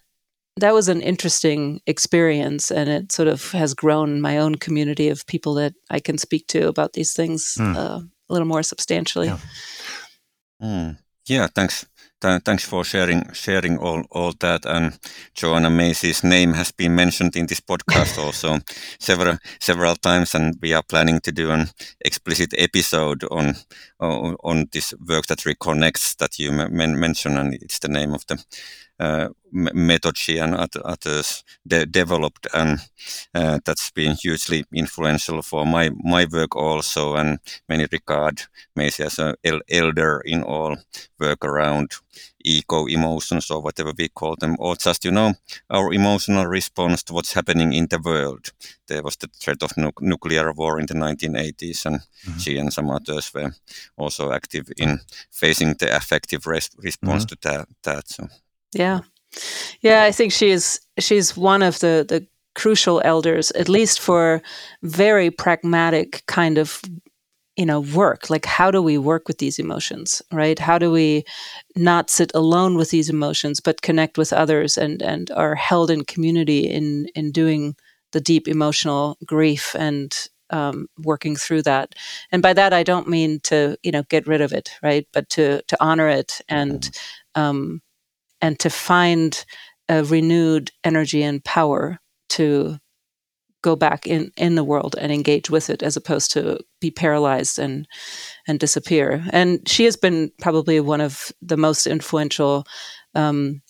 that 0.55 0.73
was 0.73 0.87
an 0.87 1.01
interesting 1.01 1.81
experience, 1.85 2.71
and 2.71 2.89
it 2.89 3.11
sort 3.11 3.27
of 3.27 3.51
has 3.51 3.73
grown 3.73 4.21
my 4.21 4.37
own 4.37 4.55
community 4.55 5.09
of 5.09 5.27
people 5.27 5.53
that 5.55 5.73
I 5.89 5.99
can 5.99 6.17
speak 6.17 6.47
to 6.47 6.67
about 6.67 6.93
these 6.93 7.13
things 7.13 7.57
mm. 7.59 7.75
uh, 7.75 7.99
a 7.99 8.33
little 8.33 8.47
more 8.47 8.63
substantially. 8.63 9.27
Yeah, 9.27 9.39
mm. 10.61 10.97
yeah 11.27 11.47
thanks 11.47 11.85
th- 11.85 11.96
thanks 12.21 12.65
for 12.65 12.83
sharing 12.83 13.31
sharing 13.33 13.77
all, 13.77 14.03
all 14.11 14.33
that. 14.39 14.65
And 14.65 14.97
Joanna 15.35 15.69
Macy's 15.69 16.23
name 16.23 16.53
has 16.53 16.71
been 16.71 16.95
mentioned 16.95 17.35
in 17.35 17.45
this 17.47 17.59
podcast 17.61 18.17
also 18.23 18.59
several 18.99 19.37
several 19.59 19.95
times, 19.95 20.35
and 20.35 20.55
we 20.61 20.73
are 20.73 20.83
planning 20.83 21.19
to 21.21 21.31
do 21.31 21.51
an 21.51 21.67
explicit 22.01 22.53
episode 22.57 23.23
on 23.31 23.55
this 24.71 24.93
work 25.07 25.25
that 25.27 25.39
reconnects 25.39 26.15
that 26.17 26.39
you 26.39 26.51
mentioned, 26.51 27.37
and 27.37 27.53
it's 27.53 27.79
the 27.79 27.87
name 27.87 28.13
of 28.13 28.25
the 28.27 28.43
uh, 28.99 29.29
method 29.51 30.17
she 30.17 30.37
and 30.37 30.55
others 30.55 31.43
de- 31.65 31.85
developed, 31.85 32.47
and 32.53 32.79
uh, 33.33 33.59
that's 33.63 33.91
been 33.91 34.15
hugely 34.15 34.65
influential 34.73 35.41
for 35.41 35.65
my 35.65 35.89
my 36.03 36.25
work 36.31 36.55
also. 36.55 37.15
And 37.15 37.39
many 37.69 37.87
regard 37.91 38.41
Macy 38.75 39.03
as 39.03 39.19
an 39.19 39.35
el- 39.43 39.61
elder 39.69 40.21
in 40.25 40.43
all 40.43 40.77
work 41.19 41.45
around 41.45 41.91
eco 42.43 42.87
emotions 42.87 43.51
or 43.51 43.61
whatever 43.61 43.93
we 43.97 44.07
call 44.09 44.35
them, 44.35 44.55
or 44.59 44.75
just 44.75 45.05
you 45.05 45.11
know 45.11 45.33
our 45.69 45.93
emotional 45.93 46.45
response 46.45 47.03
to 47.03 47.13
what's 47.13 47.33
happening 47.33 47.73
in 47.73 47.87
the 47.87 47.99
world. 48.03 48.51
There 48.87 49.03
was 49.03 49.17
the 49.17 49.27
threat 49.27 49.63
of 49.63 49.77
nu- 49.77 49.91
nuclear 50.01 50.53
war 50.53 50.79
in 50.79 50.85
the 50.87 50.93
1980s, 50.93 51.85
and 51.85 51.99
mm-hmm. 51.99 52.39
she 52.39 52.57
and 52.57 52.73
some 52.73 52.89
others 52.89 53.33
were 53.33 53.53
also 53.97 54.31
active 54.31 54.71
in 54.77 54.99
facing 55.31 55.75
the 55.75 55.95
affective 55.95 56.47
res- 56.47 56.71
response 56.77 57.25
mm-hmm. 57.25 57.35
to 57.35 57.49
that. 57.49 57.67
that 57.83 58.09
so. 58.09 58.27
Yeah. 58.73 59.01
Yeah, 59.81 60.03
I 60.03 60.11
think 60.11 60.31
she 60.31 60.49
is 60.49 60.79
she's 60.99 61.37
one 61.37 61.61
of 61.63 61.79
the 61.79 62.05
the 62.07 62.27
crucial 62.55 63.01
elders 63.05 63.51
at 63.51 63.69
least 63.69 63.99
for 63.99 64.41
very 64.83 65.29
pragmatic 65.31 66.23
kind 66.27 66.57
of 66.57 66.81
you 67.57 67.65
know 67.65 67.81
work. 67.81 68.29
Like 68.29 68.45
how 68.45 68.71
do 68.71 68.81
we 68.81 68.97
work 68.97 69.27
with 69.27 69.39
these 69.39 69.59
emotions 69.59 70.21
right? 70.31 70.59
How 70.59 70.77
do 70.79 70.91
we 70.91 71.23
not 71.75 72.09
sit 72.09 72.31
alone 72.35 72.77
with 72.77 72.91
these 72.91 73.09
emotions 73.09 73.59
but 73.61 73.81
connect 73.83 74.17
with 74.17 74.33
others 74.33 74.77
and 74.77 75.01
and 75.01 75.31
are 75.31 75.55
held 75.55 75.91
in 75.91 76.05
community 76.05 76.61
in 76.69 77.07
in 77.15 77.31
doing 77.31 77.75
the 78.13 78.21
deep 78.21 78.47
emotional 78.47 79.17
grief 79.25 79.75
and 79.75 80.15
um, 80.51 80.87
working 81.03 81.35
through 81.35 81.63
that? 81.63 81.95
And 82.31 82.41
by 82.43 82.53
that 82.53 82.73
i 82.73 82.83
don't 82.83 83.07
mean 83.09 83.39
to 83.45 83.77
you 83.83 83.91
know 83.91 84.03
get 84.09 84.27
rid 84.27 84.41
of 84.41 84.53
it 84.53 84.71
right? 84.83 85.07
But 85.13 85.29
to 85.31 85.61
to 85.67 85.77
honor 85.81 86.09
it 86.09 86.41
and 86.49 86.89
um, 87.35 87.81
and 88.41 88.59
to 88.59 88.69
find 88.69 89.45
a 89.89 90.03
renewed 90.03 90.71
energy 90.83 91.23
and 91.23 91.43
power 91.43 91.99
to 92.29 92.77
go 93.61 93.75
back 93.75 94.05
in, 94.05 94.31
in 94.37 94.55
the 94.55 94.63
world 94.63 94.95
and 94.99 95.11
engage 95.11 95.49
with 95.49 95.69
it 95.69 95.81
as 95.81 95.97
opposed 95.97 96.31
to 96.31 96.59
be 96.79 96.91
paralyzed 96.91 97.59
and 97.59 97.87
and 98.47 98.59
disappear. 98.59 99.25
And 99.31 99.67
she 99.67 99.85
has 99.85 99.97
been 99.97 100.31
probably 100.39 100.79
one 100.79 101.01
of 101.01 101.31
the 101.41 101.57
most 101.57 101.87
influential 101.87 102.65
um, 103.15 103.61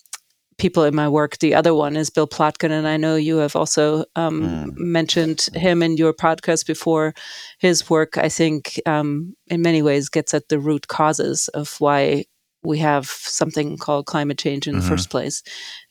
people 0.57 0.83
in 0.83 0.95
my 0.95 1.07
work. 1.07 1.38
The 1.38 1.55
other 1.55 1.74
one 1.74 1.95
is 1.95 2.09
Bill 2.09 2.27
Plotkin, 2.27 2.71
and 2.71 2.88
I 2.88 2.97
know 2.97 3.15
you 3.15 3.38
have 3.38 3.55
also 3.55 4.05
um, 4.15 4.41
mm. 4.41 4.77
mentioned 4.77 5.50
him 5.53 5.81
in 5.83 5.97
your 5.97 6.13
podcast 6.13 6.65
before. 6.65 7.13
His 7.59 7.89
work, 7.89 8.17
I 8.17 8.29
think, 8.29 8.79
um, 8.86 9.36
in 9.47 9.62
many 9.62 9.81
ways 9.81 10.09
gets 10.09 10.33
at 10.33 10.50
the 10.50 10.59
root 10.59 10.88
causes 10.88 11.47
of 11.50 11.75
why 11.79 12.25
we 12.63 12.79
have 12.79 13.07
something 13.07 13.77
called 13.77 14.05
climate 14.05 14.37
change 14.37 14.67
in 14.67 14.73
mm-hmm. 14.73 14.81
the 14.81 14.87
first 14.87 15.09
place. 15.09 15.43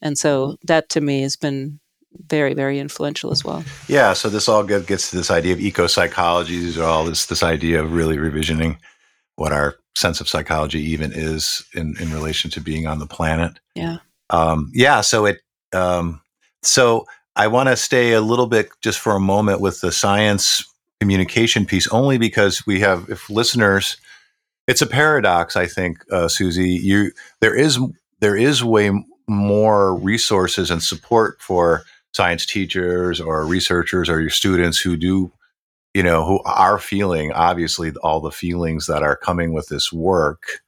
And 0.02 0.18
so 0.18 0.56
that 0.64 0.88
to 0.90 1.00
me 1.00 1.22
has 1.22 1.36
been 1.36 1.80
very, 2.28 2.54
very 2.54 2.78
influential 2.78 3.30
as 3.30 3.44
well. 3.44 3.64
Yeah. 3.88 4.12
So 4.12 4.28
this 4.28 4.48
all 4.48 4.62
gets 4.62 5.10
to 5.10 5.16
this 5.16 5.30
idea 5.30 5.52
of 5.52 5.60
eco 5.60 5.86
psychology. 5.86 6.58
These 6.58 6.78
are 6.78 6.84
all 6.84 7.04
this 7.04 7.26
this 7.26 7.42
idea 7.42 7.82
of 7.82 7.92
really 7.92 8.16
revisioning 8.16 8.78
what 9.36 9.52
our 9.52 9.76
sense 9.94 10.20
of 10.20 10.28
psychology 10.28 10.80
even 10.80 11.12
is 11.12 11.64
in, 11.74 11.94
in 12.00 12.12
relation 12.12 12.50
to 12.52 12.60
being 12.60 12.86
on 12.86 12.98
the 12.98 13.06
planet. 13.06 13.58
Yeah. 13.74 13.98
Um, 14.30 14.70
yeah. 14.74 15.02
So 15.02 15.26
it 15.26 15.40
um, 15.72 16.20
so 16.62 17.06
I 17.36 17.48
want 17.48 17.68
to 17.68 17.76
stay 17.76 18.12
a 18.12 18.20
little 18.20 18.46
bit 18.46 18.70
just 18.80 18.98
for 18.98 19.12
a 19.12 19.20
moment 19.20 19.60
with 19.60 19.80
the 19.80 19.92
science 19.92 20.64
communication 21.00 21.66
piece, 21.66 21.86
only 21.88 22.18
because 22.18 22.66
we 22.66 22.80
have 22.80 23.08
if 23.10 23.28
listeners 23.28 23.98
it's 24.66 24.82
a 24.82 24.86
paradox, 24.86 25.56
I 25.56 25.66
think, 25.66 25.98
uh, 26.12 26.28
Susi. 26.28 26.70
You 26.70 27.12
there 27.40 27.54
is 27.54 27.78
there 28.20 28.36
is 28.36 28.64
way 28.64 28.90
more 29.28 29.96
resources 29.96 30.70
and 30.70 30.82
support 30.82 31.40
for 31.40 31.84
science 32.12 32.46
teachers 32.46 33.20
or 33.20 33.44
researchers 33.44 34.08
or 34.08 34.20
your 34.20 34.30
students 34.30 34.78
who 34.78 34.96
do, 34.96 35.30
you 35.94 36.02
know, 36.02 36.24
who 36.24 36.40
are 36.44 36.78
feeling 36.78 37.32
obviously 37.32 37.92
all 38.02 38.20
the 38.20 38.30
feelings 38.30 38.86
that 38.86 39.02
are 39.02 39.16
coming 39.16 39.52
with 39.52 39.68
this 39.68 39.92
work. 39.92 40.60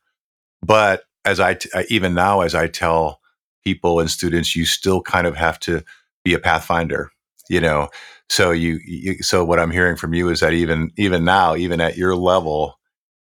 But 0.62 1.04
as 1.24 1.40
I 1.40 1.54
t- 1.54 1.70
even 1.88 2.14
now, 2.14 2.40
as 2.42 2.54
I 2.54 2.66
tell 2.68 3.20
people 3.64 4.00
and 4.00 4.10
students, 4.10 4.54
you 4.54 4.64
still 4.64 5.02
kind 5.02 5.26
of 5.26 5.36
have 5.36 5.58
to 5.60 5.82
be 6.24 6.34
a 6.34 6.38
pathfinder, 6.38 7.10
you 7.48 7.60
know. 7.60 7.88
So 8.30 8.50
you, 8.50 8.78
you 8.84 9.22
so 9.22 9.44
what 9.44 9.58
I'm 9.58 9.70
hearing 9.70 9.96
from 9.96 10.12
you 10.14 10.28
is 10.28 10.40
that 10.40 10.52
even 10.52 10.90
even 10.96 11.24
now, 11.24 11.56
even 11.56 11.80
at 11.80 11.96
your 11.96 12.14
level, 12.14 12.77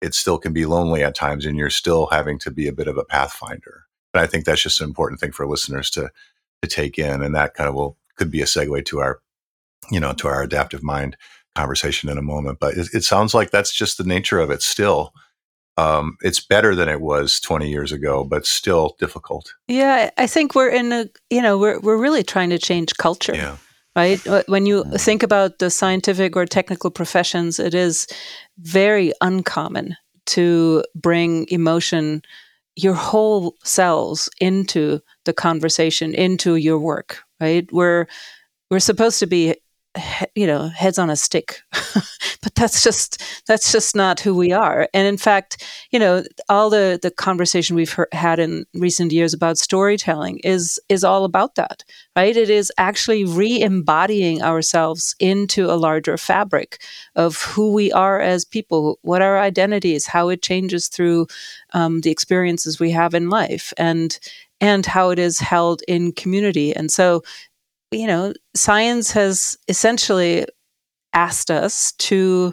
it 0.07 0.15
still 0.15 0.39
can 0.39 0.53
be 0.53 0.65
lonely 0.65 1.03
at 1.03 1.17
times 1.17 1.45
and 1.45 1.59
you're 1.59 1.69
still 1.69 2.07
having 2.07 2.39
to 2.39 2.51
be 2.51 2.69
a 2.69 2.73
bit 2.73 2.87
of 2.87 2.97
a 2.97 3.05
pathfinder. 3.05 3.85
And 4.15 4.23
I 4.23 4.27
think 4.27 4.45
that's 4.45 4.63
just 4.63 4.81
an 4.81 4.87
important 4.87 5.21
thing 5.21 5.33
for 5.33 5.47
listeners 5.47 5.91
to 5.91 6.11
to 6.63 6.69
take 6.69 6.99
in. 6.99 7.23
And 7.23 7.35
that 7.35 7.55
kind 7.55 7.69
of 7.69 7.75
will 7.75 7.99
could 8.17 8.31
be 8.31 8.41
a 8.41 8.47
segue 8.47 8.85
to 8.87 9.01
our, 9.01 9.21
you 9.91 10.01
know, 10.01 10.13
to 10.15 10.29
our 10.29 10.43
adaptive 10.43 10.83
mind 10.83 11.17
conversation 11.55 12.09
in 12.09 12.17
a 12.17 12.23
moment. 12.23 12.59
But 12.61 12.75
it, 12.75 12.89
it 12.95 13.05
sounds 13.05 13.35
like 13.35 13.51
that's 13.51 13.75
just 13.75 13.99
the 13.99 14.05
nature 14.05 14.39
of 14.39 14.51
it 14.51 14.63
still. 14.63 15.13
Um, 15.77 16.17
it's 16.23 16.41
better 16.41 16.75
than 16.75 16.89
it 16.89 17.03
was 17.03 17.39
20 17.41 17.69
years 17.69 17.93
ago, 17.93 18.25
but 18.25 18.47
still 18.47 18.97
difficult. 18.99 19.53
Yeah, 19.69 20.09
I 20.17 20.27
think 20.27 20.55
we're 20.55 20.71
in 20.71 20.91
a, 20.91 21.11
you 21.29 21.43
know, 21.43 21.59
we're, 21.59 21.79
we're 21.81 21.99
really 21.99 22.23
trying 22.23 22.49
to 22.49 22.59
change 22.59 22.97
culture. 22.97 23.35
Yeah 23.35 23.57
right? 23.97 24.25
Uh, 24.27 24.43
when 24.47 24.67
you 24.67 24.85
think 24.99 25.23
about 25.23 25.59
the 25.59 25.71
scientific 25.71 26.37
or 26.37 26.47
technical 26.47 26.91
professions, 26.91 27.59
it 27.59 27.75
is 27.75 28.07
very 28.59 29.13
uncommon 29.21 29.97
to 30.27 30.85
bring 30.95 31.47
emotion, 31.49 32.23
your 32.77 32.95
whole 32.95 33.55
selves 33.65 34.29
into 34.41 35.01
the 35.25 35.33
conversation, 35.33 36.15
into 36.15 36.57
your 36.57 36.79
work, 36.79 37.23
right? 37.41 37.67
We're 37.73 38.07
we're 38.71 38.81
supposed 38.81 39.19
to 39.21 39.27
be 39.27 39.55
you 40.35 40.47
know 40.47 40.69
heads 40.69 40.99
on 40.99 41.11
a 41.11 41.17
stick. 41.17 41.61
But 42.43 42.55
that's 42.55 42.85
just 42.85 43.21
that's 43.49 43.73
just 43.73 43.97
not 43.97 44.21
who 44.21 44.33
we 44.33 44.53
are. 44.53 44.89
And 44.95 45.09
in 45.09 45.17
fact 45.17 45.65
you 45.91 45.99
know 45.99 46.23
all 46.49 46.71
the 46.71 46.97
the 47.03 47.11
conversation 47.11 47.75
we've 47.75 47.93
heard, 47.93 48.13
had 48.13 48.39
in 48.39 48.67
recent 48.73 49.11
years 49.11 49.35
about 49.35 49.59
storytelling 49.59 50.39
is 50.45 50.81
is 50.89 51.03
all 51.03 51.25
about 51.25 51.57
that 51.57 51.83
right? 52.17 52.37
It 52.37 52.49
is 52.49 52.73
actually 52.79 53.25
re-embodying 53.27 54.43
ourselves 54.43 55.15
into 55.21 55.67
a 55.67 55.77
larger 55.77 56.17
fabric 56.17 56.81
of 57.15 57.37
who 57.43 57.73
we 57.73 57.93
are 57.93 58.21
as 58.21 58.45
people 58.45 58.99
what 59.03 59.23
our 59.23 59.39
identity 59.39 59.95
is 59.95 60.07
how 60.07 60.31
it 60.31 60.43
changes 60.43 60.89
through 60.89 61.27
um, 61.75 62.01
the 62.01 62.11
experiences 62.11 62.81
we 62.81 62.91
have 62.91 63.15
in 63.15 63.29
life 63.29 63.73
and 63.77 64.19
and 64.61 64.87
how 64.87 65.11
it 65.11 65.19
is 65.19 65.39
held 65.39 65.83
in 65.87 66.13
community. 66.13 66.75
And 66.75 66.91
so 66.91 67.23
you 67.91 68.07
know, 68.07 68.33
science 68.55 69.13
has 69.13 69.57
essentially 69.69 70.47
asked 71.13 71.51
us 71.51 71.93
to 71.93 72.53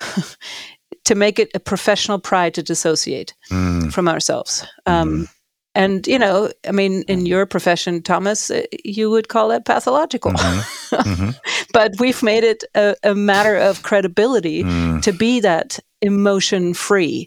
to 1.04 1.14
make 1.14 1.38
it 1.38 1.50
a 1.54 1.60
professional 1.60 2.18
pride 2.18 2.54
to 2.54 2.62
dissociate 2.62 3.34
Mm. 3.50 3.92
from 3.92 4.08
ourselves. 4.08 4.64
Um, 4.86 5.28
And, 5.76 6.06
you 6.06 6.20
know, 6.20 6.50
I 6.68 6.70
mean, 6.72 7.02
in 7.08 7.26
your 7.26 7.46
profession, 7.46 8.00
Thomas, 8.00 8.48
uh, 8.48 8.62
you 8.84 9.10
would 9.10 9.26
call 9.28 9.48
that 9.48 9.64
pathological. 9.64 10.30
hmm 10.36 11.30
but 11.72 11.90
we've 11.98 12.22
made 12.22 12.44
it 12.44 12.62
a, 12.76 12.94
a 13.02 13.14
matter 13.14 13.56
of 13.56 13.82
credibility 13.82 14.62
Mm. 14.62 15.02
to 15.02 15.12
be 15.12 15.40
that 15.40 15.80
emotion 16.00 16.74
free. 16.74 17.26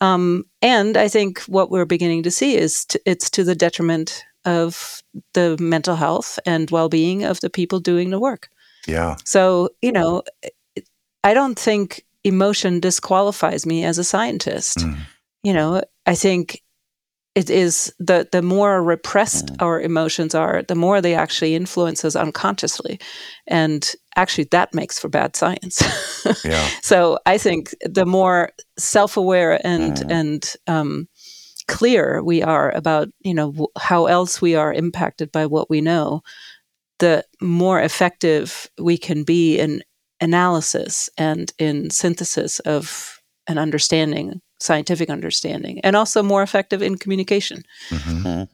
Um, 0.00 0.44
and 0.62 0.96
I 0.96 1.08
think 1.08 1.40
what 1.48 1.70
we're 1.70 1.84
beginning 1.84 2.22
to 2.24 2.30
see 2.30 2.56
is 2.56 2.86
t- 2.86 2.98
it's 3.04 3.28
to 3.30 3.44
the 3.44 3.54
detriment 3.54 4.24
of 4.44 5.02
the 5.34 5.56
mental 5.60 5.96
health 5.96 6.38
and 6.46 6.70
well 6.70 6.88
being 6.88 7.24
of 7.24 7.40
the 7.40 7.50
people 7.50 7.80
doing 7.80 8.10
the 8.10 8.20
work. 8.20 8.48
Yeah. 8.86 9.16
So, 9.24 9.70
you 9.80 9.92
know, 9.92 10.22
I 11.24 11.34
don't 11.34 11.58
think 11.58 12.04
emotion 12.24 12.80
disqualifies 12.80 13.66
me 13.66 13.84
as 13.84 13.98
a 13.98 14.04
scientist. 14.04 14.78
Mm. 14.78 14.96
You 15.42 15.52
know, 15.52 15.82
I 16.06 16.14
think 16.14 16.62
it 17.34 17.48
is 17.48 17.92
the 17.98 18.28
the 18.30 18.42
more 18.42 18.82
repressed 18.82 19.50
our 19.60 19.80
emotions 19.80 20.34
are, 20.34 20.62
the 20.62 20.74
more 20.74 21.00
they 21.00 21.14
actually 21.14 21.54
influence 21.54 22.04
us 22.04 22.14
unconsciously. 22.14 23.00
And 23.46 23.90
actually 24.16 24.44
that 24.50 24.74
makes 24.74 24.98
for 24.98 25.08
bad 25.08 25.36
science. 25.36 25.82
Yeah. 26.44 26.68
so 26.82 27.18
I 27.26 27.36
think 27.36 27.74
the 27.80 28.06
more 28.06 28.52
self-aware 28.78 29.60
and 29.66 29.98
and 30.10 30.54
um, 30.68 31.08
clear 31.72 32.22
we 32.22 32.42
are 32.42 32.70
about 32.72 33.08
you 33.20 33.34
know 33.34 33.50
w- 33.52 33.66
how 33.78 34.06
else 34.06 34.42
we 34.42 34.54
are 34.54 34.72
impacted 34.72 35.32
by 35.32 35.46
what 35.46 35.70
we 35.70 35.80
know, 35.80 36.22
the 36.98 37.24
more 37.40 37.80
effective 37.80 38.68
we 38.78 38.98
can 38.98 39.24
be 39.24 39.58
in 39.58 39.82
analysis 40.20 41.10
and 41.18 41.52
in 41.58 41.90
synthesis 41.90 42.60
of 42.60 43.18
an 43.48 43.58
understanding, 43.58 44.40
scientific 44.60 45.10
understanding, 45.10 45.80
and 45.80 45.96
also 45.96 46.22
more 46.22 46.42
effective 46.42 46.82
in 46.82 46.96
communication. 46.96 47.62
hmm 47.88 48.44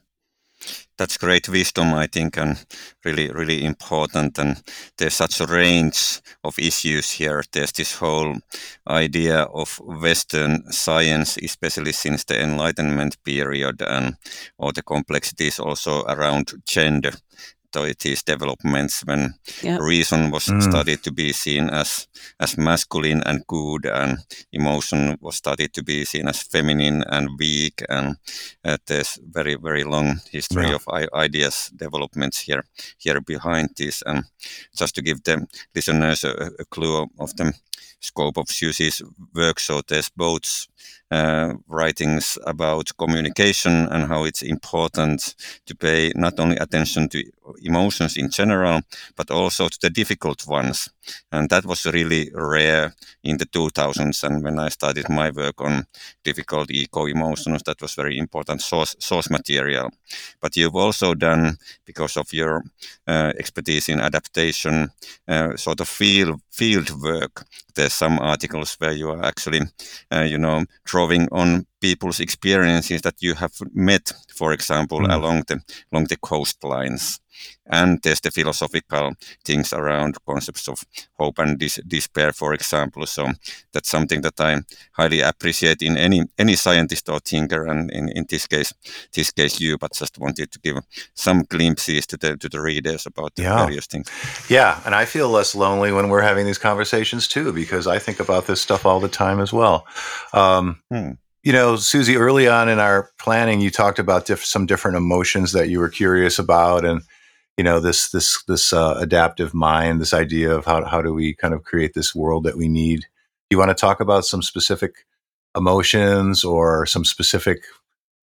That's 0.98 1.16
great 1.16 1.48
wisdom, 1.48 1.94
I 1.94 2.08
think, 2.08 2.36
and 2.36 2.58
really, 3.04 3.30
really 3.30 3.64
important. 3.64 4.36
And 4.38 4.60
there's 4.96 5.14
such 5.14 5.40
a 5.40 5.46
range 5.46 6.20
of 6.42 6.58
issues 6.58 7.12
here. 7.12 7.42
There's 7.52 7.72
this 7.72 7.94
whole 7.94 8.36
idea 8.86 9.42
of 9.42 9.78
Western 9.78 10.70
science, 10.72 11.36
especially 11.36 11.92
since 11.92 12.24
the 12.24 12.42
Enlightenment 12.42 13.16
period, 13.24 13.80
and 13.80 14.16
all 14.58 14.72
the 14.72 14.82
complexities 14.82 15.60
also 15.60 16.02
around 16.04 16.52
gender. 16.66 17.12
So 17.74 17.84
it 17.84 18.04
is 18.06 18.22
developments 18.22 19.02
when 19.04 19.34
Yeah. 19.62 19.76
reason 19.80 20.30
was 20.30 20.46
Mm. 20.48 20.62
studied 20.62 21.02
to 21.02 21.12
be 21.12 21.32
seen 21.32 21.68
as 21.70 22.08
as 22.40 22.56
masculine 22.56 23.22
and 23.26 23.44
good, 23.46 23.86
and 23.86 24.18
emotion 24.52 25.16
was 25.20 25.36
studied 25.36 25.72
to 25.74 25.82
be 25.82 26.04
seen 26.04 26.28
as 26.28 26.42
feminine 26.42 27.04
and 27.06 27.28
weak, 27.38 27.82
and 27.88 28.16
uh, 28.64 28.78
there's 28.86 29.18
very 29.34 29.56
very 29.56 29.84
long 29.84 30.20
history 30.32 30.68
Yeah. 30.68 30.76
of 30.76 30.84
I- 30.88 31.24
ideas 31.24 31.70
developments 31.76 32.38
here 32.48 32.62
here 32.98 33.20
behind 33.20 33.68
this 33.76 34.02
and 34.06 34.24
just 34.80 34.94
to 34.94 35.02
give 35.02 35.20
the 35.24 35.46
listeners 35.74 36.24
a, 36.24 36.50
a 36.58 36.64
clue 36.64 37.06
of 37.18 37.36
the 37.36 37.52
scope 38.00 38.36
of 38.36 38.46
Susi's 38.46 39.02
work 39.34 39.60
so 39.60 39.80
there's 39.86 40.08
both 40.10 40.66
uh, 41.10 41.54
writings 41.68 42.38
about 42.46 42.90
communication 42.98 43.88
and 43.88 44.08
how 44.08 44.24
it's 44.24 44.42
important 44.42 45.34
to 45.66 45.74
pay 45.74 46.12
not 46.14 46.38
only 46.38 46.56
attention 46.56 47.08
to 47.08 47.24
emotions 47.62 48.16
in 48.16 48.30
general 48.30 48.80
but 49.16 49.30
also 49.30 49.68
to 49.68 49.78
the 49.80 49.90
difficult 49.90 50.46
ones. 50.46 50.88
And 51.32 51.48
that 51.50 51.64
was 51.64 51.86
really 51.86 52.30
rare 52.34 52.94
in 53.22 53.38
the 53.38 53.46
2000s 53.46 54.22
and 54.22 54.42
when 54.44 54.58
i 54.58 54.68
started 54.68 55.08
my 55.08 55.30
work 55.30 55.60
on 55.60 55.86
difficult 56.24 56.70
eco 56.70 57.06
emotions 57.06 57.62
that 57.64 57.80
was 57.80 57.94
very 57.94 58.18
important 58.18 58.60
source 58.62 58.94
source 58.98 59.30
material 59.30 59.90
but 60.40 60.56
you've 60.56 60.76
also 60.76 61.14
done 61.14 61.56
because 61.84 62.16
of 62.16 62.32
your 62.32 62.62
uh, 63.06 63.32
expertise 63.38 63.88
in 63.88 64.00
adaptation 64.00 64.90
uh, 65.28 65.56
sort 65.56 65.80
of 65.80 65.88
field 65.88 66.40
field 66.50 66.90
work 67.02 67.44
there's 67.74 67.92
some 67.92 68.18
articles 68.18 68.76
where 68.80 68.92
you 68.92 69.10
are 69.10 69.24
actually 69.24 69.60
uh, 70.12 70.20
you 70.30 70.38
know 70.38 70.64
drawing 70.84 71.28
on 71.32 71.66
people's 71.80 72.20
experiences 72.20 73.02
that 73.02 73.14
you 73.22 73.34
have 73.34 73.52
met 73.74 74.12
for 74.34 74.52
example 74.52 74.98
Mm. 74.98 75.14
along 75.14 75.42
the 75.46 75.60
along 75.92 76.06
the 76.08 76.16
coastlines 76.16 77.20
and 77.70 77.98
there's 78.02 78.20
the 78.20 78.30
philosophical 78.30 79.12
things 79.44 79.72
around 79.72 80.16
concepts 80.26 80.68
of 80.68 80.84
hope 81.18 81.38
and 81.38 81.58
dis- 81.58 81.80
despair 81.86 82.32
for 82.32 82.54
example 82.54 83.06
so 83.06 83.26
that's 83.72 83.90
something 83.90 84.22
that 84.22 84.40
i 84.40 84.58
highly 84.92 85.20
appreciate 85.20 85.82
in 85.82 85.96
any 85.96 86.22
any 86.38 86.56
scientist 86.56 87.08
or 87.08 87.18
thinker 87.20 87.66
and 87.66 87.90
in, 87.90 88.08
in 88.10 88.24
this 88.28 88.46
case 88.46 88.72
this 89.14 89.30
case 89.30 89.60
you 89.60 89.76
but 89.78 89.92
just 89.92 90.18
wanted 90.18 90.50
to 90.50 90.58
give 90.60 90.76
some 91.14 91.42
glimpses 91.48 92.06
to 92.06 92.16
the 92.16 92.36
to 92.36 92.48
the 92.48 92.60
readers 92.60 93.06
about 93.06 93.34
the 93.34 93.42
Yeah. 93.42 93.64
various 93.66 93.86
things 93.86 94.08
Yeah, 94.48 94.80
and 94.86 94.94
I 94.94 95.04
feel 95.04 95.28
less 95.28 95.54
lonely 95.54 95.92
when 95.92 96.08
we're 96.08 96.22
having 96.28 96.46
these 96.46 96.58
conversations 96.58 97.28
too, 97.28 97.52
because 97.52 97.86
I 97.86 97.98
think 97.98 98.20
about 98.20 98.46
this 98.46 98.60
stuff 98.60 98.86
all 98.86 99.00
the 99.00 99.08
time 99.08 99.40
as 99.42 99.52
well. 99.52 99.86
Um, 100.32 100.80
Hmm. 100.90 101.10
You 101.44 101.52
know, 101.52 101.76
Susi, 101.76 102.16
early 102.16 102.48
on 102.48 102.68
in 102.68 102.78
our 102.80 103.10
planning, 103.18 103.60
you 103.60 103.70
talked 103.70 103.98
about 103.98 104.26
diff- 104.26 104.44
some 104.44 104.66
different 104.66 104.96
emotions 104.96 105.52
that 105.52 105.68
you 105.68 105.78
were 105.78 105.88
curious 105.88 106.38
about, 106.38 106.84
and 106.84 107.02
you 107.58 107.64
know, 107.64 107.80
this 107.80 108.10
this 108.10 108.42
this 108.44 108.72
uh, 108.72 108.96
adaptive 108.98 109.52
mind, 109.52 110.00
this 110.00 110.14
idea 110.14 110.54
of 110.54 110.64
how 110.64 110.84
how 110.84 111.02
do 111.02 111.12
we 111.12 111.34
kind 111.34 111.52
of 111.52 111.64
create 111.64 111.92
this 111.92 112.14
world 112.14 112.44
that 112.44 112.56
we 112.56 112.68
need. 112.68 113.00
do 113.00 113.06
You 113.50 113.58
want 113.58 113.70
to 113.70 113.74
talk 113.74 114.00
about 114.00 114.24
some 114.24 114.42
specific 114.42 115.04
emotions 115.56 116.44
or 116.44 116.86
some 116.86 117.04
specific 117.04 117.64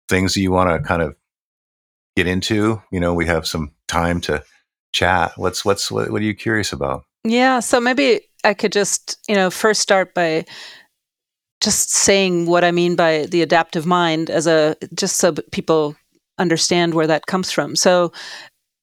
things 0.09 0.33
that 0.33 0.41
you 0.41 0.51
want 0.51 0.69
to 0.71 0.85
kind 0.85 1.03
of 1.03 1.15
get 2.17 2.25
into? 2.25 2.81
You 2.91 2.99
know, 2.99 3.13
we 3.13 3.27
have 3.27 3.45
some 3.45 3.71
time 3.87 4.19
to 4.21 4.43
chat. 4.93 5.33
What's 5.35 5.63
what's 5.63 5.91
what, 5.91 6.09
what 6.09 6.21
are 6.21 6.25
you 6.25 6.33
curious 6.33 6.73
about? 6.73 7.03
Yeah, 7.23 7.59
so 7.59 7.79
maybe 7.79 8.21
I 8.43 8.55
could 8.55 8.71
just, 8.71 9.19
you 9.27 9.35
know, 9.35 9.51
first 9.51 9.81
start 9.81 10.15
by 10.15 10.45
just 11.61 11.91
saying 11.91 12.47
what 12.47 12.63
I 12.63 12.71
mean 12.71 12.95
by 12.95 13.27
the 13.27 13.43
adaptive 13.43 13.85
mind 13.85 14.31
as 14.31 14.47
a 14.47 14.75
just 14.95 15.17
so 15.17 15.33
people 15.51 15.95
understand 16.39 16.93
where 16.93 17.07
that 17.07 17.27
comes 17.27 17.51
from. 17.51 17.75
So, 17.75 18.11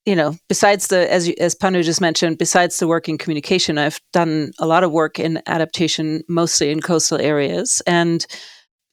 you 0.07 0.15
know, 0.15 0.37
besides 0.49 0.87
the 0.87 1.13
as 1.13 1.29
as 1.41 1.55
Panu 1.55 1.83
just 1.83 2.01
mentioned, 2.01 2.39
besides 2.39 2.79
the 2.79 2.87
work 2.87 3.09
in 3.09 3.19
communication, 3.19 3.77
I've 3.77 4.01
done 4.13 4.53
a 4.59 4.67
lot 4.67 4.85
of 4.85 4.93
work 4.93 5.19
in 5.19 5.43
adaptation, 5.47 6.23
mostly 6.29 6.71
in 6.71 6.81
coastal 6.81 7.21
areas, 7.21 7.83
and 7.87 8.25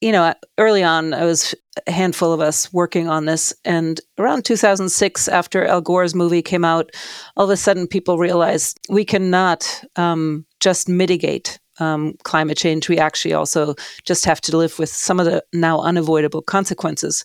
you 0.04 0.12
know, 0.12 0.34
early 0.58 0.84
on, 0.84 1.13
I 1.13 1.23
was 1.23 1.56
a 1.88 1.91
handful 1.91 2.34
of 2.34 2.41
us 2.41 2.73
working 2.73 3.08
on 3.08 3.23
this. 3.23 3.54
And 3.63 4.02
around 4.17 4.43
2006, 4.43 5.30
after 5.30 5.65
Al 5.65 5.80
Gore's 5.80 6.13
movie 6.13 6.41
came 6.41 6.65
out, 6.65 6.91
all 7.38 7.45
of 7.45 7.49
a 7.49 7.56
sudden 7.56 7.88
people 7.88 8.17
realized 8.17 8.78
we 8.89 9.06
cannot 9.06 9.82
um, 9.95 10.45
just 10.60 10.89
mitigate 10.89 11.58
um, 11.80 12.15
climate 12.23 12.58
change. 12.58 12.89
We 12.89 12.99
actually 12.99 13.34
also 13.34 13.76
just 14.04 14.26
have 14.26 14.41
to 14.41 14.58
live 14.58 14.78
with 14.78 14.89
some 14.89 15.21
of 15.21 15.26
the 15.26 15.41
now 15.54 15.80
unavoidable 15.80 16.41
consequences. 16.41 17.23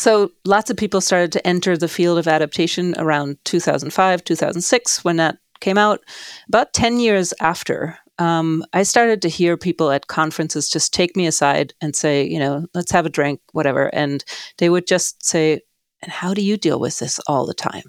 So 0.00 0.32
lots 0.46 0.70
of 0.70 0.78
people 0.78 1.02
started 1.02 1.30
to 1.32 1.46
enter 1.46 1.76
the 1.76 1.86
field 1.86 2.18
of 2.18 2.26
adaptation 2.26 2.94
around 2.96 3.36
2005, 3.44 4.24
2006, 4.24 5.04
when 5.04 5.16
that 5.16 5.36
came 5.60 5.76
out. 5.76 6.00
About 6.48 6.72
10 6.72 7.00
years 7.00 7.34
after, 7.38 7.98
um, 8.18 8.64
I 8.72 8.82
started 8.82 9.20
to 9.20 9.28
hear 9.28 9.58
people 9.58 9.90
at 9.90 10.06
conferences 10.06 10.70
just 10.70 10.94
take 10.94 11.16
me 11.16 11.26
aside 11.26 11.74
and 11.82 11.94
say, 11.94 12.26
you 12.26 12.38
know, 12.38 12.64
let's 12.72 12.92
have 12.92 13.04
a 13.04 13.10
drink, 13.10 13.42
whatever. 13.52 13.94
And 13.94 14.24
they 14.56 14.70
would 14.70 14.86
just 14.86 15.22
say, 15.22 15.60
and 16.00 16.10
how 16.10 16.32
do 16.32 16.40
you 16.40 16.56
deal 16.56 16.80
with 16.80 16.98
this 16.98 17.20
all 17.26 17.44
the 17.44 17.52
time? 17.52 17.84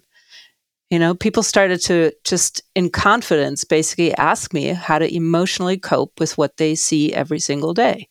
You 0.89 1.00
know, 1.00 1.15
people 1.15 1.43
started 1.43 1.80
to 1.84 2.12
just 2.26 2.62
in 2.76 2.89
confidence 2.89 3.63
basically 3.63 4.13
ask 4.15 4.54
me 4.54 4.65
how 4.65 5.00
to 5.00 5.15
emotionally 5.15 5.78
cope 5.78 6.19
with 6.19 6.38
what 6.38 6.58
they 6.58 6.76
see 6.76 7.13
every 7.13 7.39
single 7.39 7.74
day. 7.74 8.10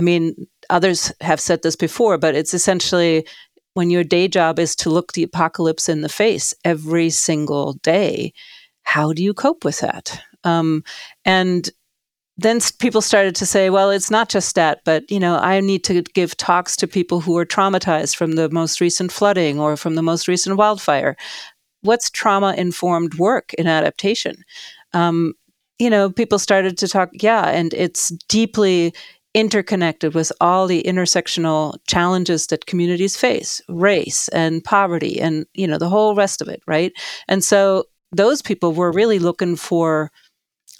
I 0.00 0.02
mean, 0.02 0.34
others 0.70 1.12
have 1.20 1.40
said 1.40 1.62
this 1.62 1.76
before, 1.76 2.18
but 2.18 2.34
it's 2.34 2.54
essentially 2.54 3.26
when 3.74 3.90
your 3.90 4.04
day 4.04 4.28
job 4.28 4.58
is 4.58 4.74
to 4.76 4.90
look 4.90 5.12
the 5.12 5.22
apocalypse 5.22 5.88
in 5.88 6.00
the 6.00 6.08
face 6.08 6.54
every 6.64 7.10
single 7.10 7.74
day, 7.82 8.32
how 8.82 9.12
do 9.12 9.22
you 9.22 9.32
cope 9.32 9.64
with 9.64 9.80
that? 9.80 10.20
Um, 10.44 10.82
and 11.24 11.70
then 12.36 12.58
people 12.78 13.02
started 13.02 13.34
to 13.36 13.46
say, 13.46 13.68
well, 13.68 13.90
it's 13.90 14.10
not 14.10 14.30
just 14.30 14.54
that, 14.54 14.80
but 14.84 15.08
you 15.10 15.20
know, 15.20 15.36
I 15.36 15.60
need 15.60 15.84
to 15.84 16.02
give 16.02 16.36
talks 16.36 16.74
to 16.76 16.88
people 16.88 17.20
who 17.20 17.36
are 17.36 17.44
traumatized 17.44 18.16
from 18.16 18.32
the 18.32 18.48
most 18.48 18.80
recent 18.80 19.12
flooding 19.12 19.60
or 19.60 19.76
from 19.76 19.94
the 19.94 20.02
most 20.02 20.26
recent 20.26 20.56
wildfire. 20.56 21.16
What's 21.82 22.10
trauma 22.10 22.54
informed 22.56 23.14
work 23.14 23.52
in 23.54 23.66
adaptation? 23.66 24.36
Um, 24.94 25.34
you 25.78 25.90
know, 25.90 26.10
people 26.10 26.38
started 26.38 26.76
to 26.78 26.88
talk, 26.88 27.10
yeah, 27.14 27.48
and 27.48 27.72
it's 27.74 28.10
deeply 28.28 28.94
interconnected 29.34 30.14
with 30.14 30.32
all 30.40 30.66
the 30.66 30.82
intersectional 30.82 31.76
challenges 31.86 32.48
that 32.48 32.66
communities 32.66 33.16
face 33.16 33.60
race 33.68 34.26
and 34.28 34.64
poverty 34.64 35.20
and 35.20 35.46
you 35.54 35.68
know 35.68 35.78
the 35.78 35.88
whole 35.88 36.16
rest 36.16 36.42
of 36.42 36.48
it 36.48 36.60
right 36.66 36.92
and 37.28 37.44
so 37.44 37.84
those 38.12 38.42
people 38.42 38.72
were 38.72 38.90
really 38.90 39.20
looking 39.20 39.54
for 39.54 40.10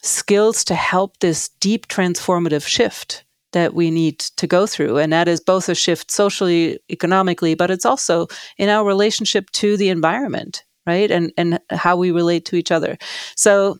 skills 0.03 0.65
to 0.65 0.75
help 0.75 1.19
this 1.19 1.49
deep 1.61 1.87
transformative 1.87 2.67
shift 2.67 3.25
that 3.53 3.75
we 3.75 3.91
need 3.91 4.19
to 4.19 4.47
go 4.47 4.67
through. 4.67 4.99
And 4.99 5.13
that 5.13 5.29
is 5.29 5.41
both 5.41 5.69
a 5.69 5.75
shift 5.75 6.11
socially, 6.11 6.79
economically, 6.91 7.55
but 7.55 7.71
it's 7.71 7.85
also 7.85 8.29
in 8.59 8.69
our 8.69 8.85
relationship 8.85 9.51
to 9.53 9.77
the 9.77 9.89
environment, 9.89 10.65
right? 10.87 11.11
And, 11.11 11.33
and 11.37 11.59
how 11.71 11.97
we 11.97 12.11
relate 12.11 12.45
to 12.47 12.57
each 12.57 12.71
other. 12.71 12.97
So, 13.37 13.79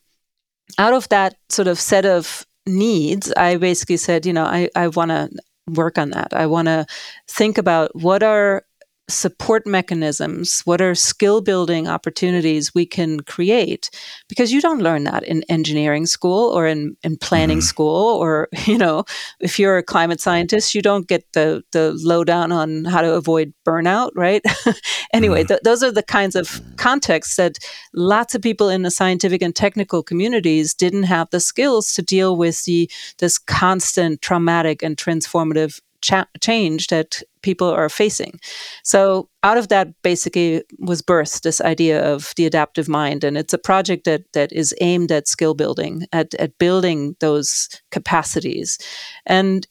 out 0.79 0.95
of 0.95 1.09
that 1.09 1.35
sort 1.49 1.67
of 1.67 1.81
set 1.81 2.07
of 2.07 2.47
needs, 2.71 3.33
I 3.37 3.57
basically 3.57 3.97
said, 3.97 4.27
you 4.27 4.33
know, 4.33 4.45
I, 4.45 4.69
I 4.75 4.89
want 4.89 5.11
to 5.11 5.31
work 5.69 5.99
on 5.99 6.11
that. 6.11 6.33
I 6.33 6.47
want 6.47 6.67
to 6.67 6.87
think 7.29 7.59
about 7.59 7.95
what 7.95 8.23
are 8.23 8.65
support 9.11 9.67
mechanisms, 9.67 10.63
what 10.65 10.81
are 10.81 10.95
skill 10.95 11.41
building 11.41 11.89
opportunities 11.89 12.75
we 12.75 12.87
can 12.87 13.21
create? 13.21 13.91
Because 14.29 14.53
you 14.53 14.61
don't 14.61 14.81
learn 14.81 15.05
that 15.05 15.23
in 15.25 15.43
engineering 15.49 16.07
school 16.07 16.51
or 16.51 16.67
in, 16.67 16.97
in 17.03 17.17
planning 17.17 17.59
mm-hmm. 17.59 17.65
school, 17.65 18.17
or, 18.17 18.49
you 18.67 18.79
know, 18.79 19.05
if 19.41 19.59
you're 19.59 19.79
a 19.79 19.83
climate 19.83 20.21
scientist, 20.21 20.75
you 20.75 20.83
don't 20.83 21.09
get 21.09 21.25
the, 21.33 21.63
the 21.73 21.93
lowdown 22.03 22.53
on 22.53 22.85
how 22.85 23.03
to 23.03 23.13
avoid 23.15 23.53
burnout, 23.67 24.11
right? 24.15 24.43
anyway, 25.13 25.41
mm-hmm. 25.41 25.49
th- 25.49 25.61
those 25.65 25.83
are 25.83 25.93
the 25.93 26.03
kinds 26.03 26.37
of 26.37 26.61
contexts 26.77 27.37
that 27.37 27.59
lots 27.95 28.35
of 28.35 28.43
people 28.43 28.69
in 28.69 28.83
the 28.83 28.91
scientific 28.91 29.43
and 29.43 29.55
technical 29.55 30.03
communities 30.03 30.75
didn't 30.75 31.05
have 31.05 31.29
the 31.31 31.41
skills 31.41 31.93
to 31.93 32.03
deal 32.03 32.37
with 32.37 32.65
the 32.65 32.91
this 33.19 33.39
constant 33.39 34.23
traumatic 34.23 34.83
and 34.83 34.97
transformative 34.97 35.81
cha- 36.03 36.29
change 36.41 36.89
that 36.89 37.23
people 37.43 37.69
are 37.69 37.89
facing. 37.89 38.39
So 38.85 39.29
out 39.43 39.57
of 39.57 39.69
that 39.69 39.89
basically 40.03 40.63
was 40.79 41.03
birthed 41.03 41.43
this 41.43 41.61
idea 41.61 42.03
of 42.03 42.33
the 42.37 42.47
adaptive 42.47 42.89
mind. 42.89 43.25
And 43.25 43.39
it's 43.39 43.55
a 43.55 43.59
project 43.59 44.05
that 44.05 44.25
that 44.33 44.53
is 44.53 44.75
aimed 44.81 45.11
at 45.13 45.29
skill 45.29 45.55
building, 45.55 46.07
at, 46.13 46.35
at 46.35 46.59
building 46.59 47.17
those 47.21 47.69
capacities. 47.91 48.79
And 49.27 49.67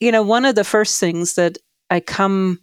you 0.00 0.12
know, 0.12 0.22
one 0.22 0.44
of 0.44 0.54
the 0.54 0.64
first 0.64 1.00
things 1.00 1.34
that 1.34 1.58
I 1.90 2.00
come 2.00 2.58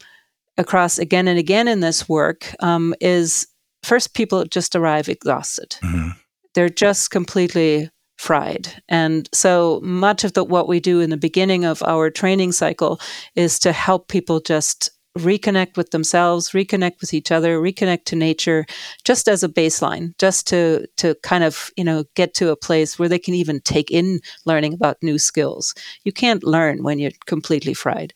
across 0.57 0.99
again 0.99 1.27
and 1.27 1.39
again 1.39 1.67
in 1.67 1.79
this 1.79 2.07
work 2.09 2.53
um, 2.59 2.93
is 2.99 3.47
first 3.83 4.13
people 4.13 4.45
just 4.45 4.75
arrive 4.75 5.09
exhausted. 5.09 5.77
Mm-hmm. 5.81 6.09
They're 6.53 6.69
just 6.69 7.11
completely 7.11 7.89
fried. 8.19 8.83
And 8.89 9.29
so 9.31 9.79
much 9.81 10.25
of 10.25 10.33
the, 10.33 10.43
what 10.43 10.67
we 10.67 10.81
do 10.81 10.99
in 10.99 11.09
the 11.09 11.15
beginning 11.15 11.63
of 11.63 11.81
our 11.83 12.09
training 12.09 12.51
cycle 12.51 12.99
is 13.35 13.57
to 13.59 13.71
help 13.71 14.09
people 14.09 14.41
just 14.41 14.89
reconnect 15.17 15.77
with 15.77 15.91
themselves, 15.91 16.49
reconnect 16.49 16.99
with 16.99 17.13
each 17.13 17.31
other, 17.31 17.61
reconnect 17.61 18.03
to 18.05 18.17
nature, 18.17 18.65
just 19.05 19.29
as 19.29 19.41
a 19.41 19.47
baseline, 19.47 20.17
just 20.17 20.47
to 20.47 20.85
to 20.97 21.15
kind 21.23 21.45
of 21.45 21.71
you 21.77 21.83
know 21.83 22.03
get 22.15 22.33
to 22.33 22.49
a 22.51 22.57
place 22.57 22.99
where 22.99 23.07
they 23.09 23.19
can 23.19 23.33
even 23.33 23.61
take 23.61 23.89
in 23.89 24.19
learning 24.45 24.73
about 24.73 25.01
new 25.01 25.17
skills. 25.17 25.73
You 26.03 26.11
can't 26.11 26.43
learn 26.43 26.83
when 26.83 26.99
you're 26.99 27.11
completely 27.25 27.73
fried. 27.73 28.13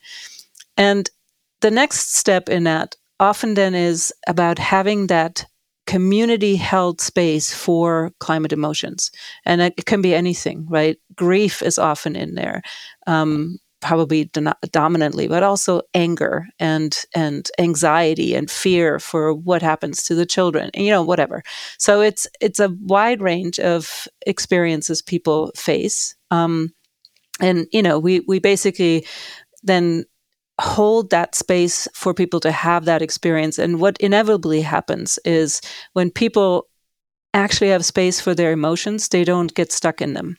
And 0.76 1.08
the 1.62 1.70
next 1.70 2.14
step 2.14 2.50
in 2.50 2.64
that 2.64 2.94
often 3.20 3.54
then 3.54 3.74
is 3.74 4.12
about 4.28 4.58
having 4.58 5.06
that 5.06 5.46
community 5.86 6.56
held 6.56 7.00
space 7.00 7.52
for 7.52 8.12
climate 8.18 8.52
emotions. 8.52 9.10
And 9.44 9.60
it 9.60 9.86
can 9.86 10.02
be 10.02 10.14
anything, 10.14 10.66
right? 10.68 10.96
Grief 11.14 11.62
is 11.62 11.78
often 11.78 12.16
in 12.16 12.34
there. 12.34 12.62
Um, 13.06 13.58
probably 13.84 14.24
do- 14.24 14.50
dominantly, 14.72 15.28
but 15.28 15.42
also 15.42 15.82
anger 15.92 16.48
and 16.58 17.04
and 17.14 17.50
anxiety 17.58 18.34
and 18.34 18.50
fear 18.50 18.98
for 18.98 19.34
what 19.34 19.60
happens 19.60 20.02
to 20.04 20.14
the 20.14 20.24
children, 20.24 20.70
you 20.74 20.90
know, 20.90 21.02
whatever. 21.02 21.42
So 21.78 22.00
it's 22.00 22.26
it's 22.40 22.60
a 22.60 22.74
wide 22.80 23.20
range 23.20 23.60
of 23.60 24.08
experiences 24.26 25.02
people 25.02 25.52
face, 25.54 26.16
um, 26.30 26.72
and 27.40 27.66
you 27.72 27.82
know, 27.82 27.98
we 27.98 28.20
we 28.20 28.38
basically 28.38 29.06
then 29.62 30.04
hold 30.60 31.10
that 31.10 31.34
space 31.34 31.88
for 31.94 32.14
people 32.14 32.40
to 32.40 32.52
have 32.52 32.84
that 32.84 33.02
experience. 33.02 33.58
And 33.58 33.80
what 33.80 33.96
inevitably 33.98 34.60
happens 34.60 35.18
is 35.24 35.60
when 35.94 36.10
people 36.10 36.68
actually 37.32 37.70
have 37.70 37.84
space 37.84 38.20
for 38.20 38.34
their 38.34 38.52
emotions, 38.52 39.08
they 39.08 39.24
don't 39.24 39.54
get 39.54 39.72
stuck 39.72 40.00
in 40.00 40.14
them. 40.14 40.36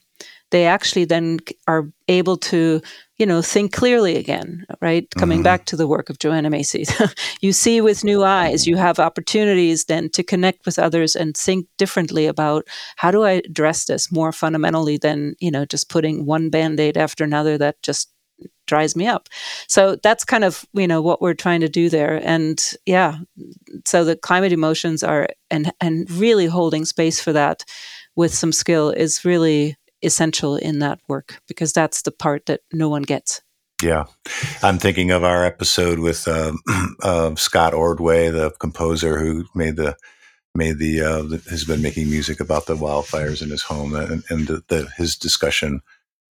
They 0.51 0.65
actually 0.65 1.05
then 1.05 1.39
are 1.67 1.89
able 2.07 2.37
to, 2.37 2.79
you 3.17 3.25
know, 3.25 3.41
think 3.41 3.73
clearly 3.73 4.15
again, 4.15 4.65
right? 4.79 5.09
Coming 5.17 5.39
mm-hmm. 5.39 5.43
back 5.43 5.65
to 5.65 5.75
the 5.75 5.87
work 5.87 6.09
of 6.09 6.19
Joanna 6.19 6.49
Macy. 6.49 6.85
you 7.41 7.51
see 7.51 7.81
with 7.81 8.03
new 8.03 8.23
eyes, 8.23 8.67
you 8.67 8.77
have 8.77 8.99
opportunities 8.99 9.85
then 9.85 10.09
to 10.11 10.23
connect 10.23 10.65
with 10.65 10.79
others 10.79 11.15
and 11.15 11.35
think 11.35 11.67
differently 11.77 12.27
about 12.27 12.67
how 12.95 13.11
do 13.11 13.23
I 13.23 13.41
address 13.43 13.85
this 13.85 14.11
more 14.11 14.31
fundamentally 14.31 14.97
than, 14.97 15.35
you 15.39 15.51
know, 15.51 15.65
just 15.65 15.89
putting 15.89 16.25
one 16.25 16.49
band 16.49 16.79
aid 16.79 16.95
after 16.95 17.23
another 17.23 17.57
that 17.57 17.81
just 17.81 18.14
dries 18.65 18.95
me 18.95 19.07
up. 19.07 19.29
So 19.67 19.95
that's 19.97 20.25
kind 20.25 20.43
of 20.43 20.65
you 20.73 20.87
know 20.87 21.01
what 21.01 21.21
we're 21.21 21.33
trying 21.33 21.61
to 21.61 21.69
do 21.69 21.89
there. 21.89 22.21
And 22.23 22.63
yeah, 22.85 23.19
so 23.85 24.03
the 24.03 24.15
climate 24.15 24.51
emotions 24.51 25.03
are 25.03 25.27
and 25.49 25.71
and 25.81 26.09
really 26.11 26.45
holding 26.45 26.85
space 26.85 27.19
for 27.19 27.33
that 27.33 27.63
with 28.15 28.33
some 28.33 28.51
skill 28.51 28.89
is 28.89 29.25
really 29.25 29.77
essential 30.01 30.55
in 30.55 30.79
that 30.79 30.99
work 31.07 31.39
because 31.47 31.73
that's 31.73 32.03
the 32.03 32.11
part 32.11 32.45
that 32.45 32.61
no 32.71 32.89
one 32.89 33.01
gets. 33.01 33.41
Yeah, 33.83 34.05
I'm 34.63 34.77
thinking 34.77 35.11
of 35.11 35.23
our 35.23 35.43
episode 35.43 35.99
with 35.99 36.27
um, 36.27 36.59
uh, 37.03 37.35
Scott 37.35 37.73
Ordway, 37.73 38.29
the 38.29 38.51
composer 38.51 39.19
who 39.19 39.45
made 39.53 39.75
the 39.75 39.97
made 40.55 40.79
the, 40.79 41.01
uh, 41.01 41.23
has 41.49 41.65
been 41.65 41.81
making 41.81 42.09
music 42.09 42.39
about 42.39 42.65
the 42.65 42.77
wildfires 42.77 43.41
in 43.41 43.49
his 43.49 43.63
home 43.63 43.93
and, 43.93 44.23
and 44.29 44.47
the, 44.47 44.63
the, 44.69 44.87
his 44.95 45.17
discussion 45.17 45.81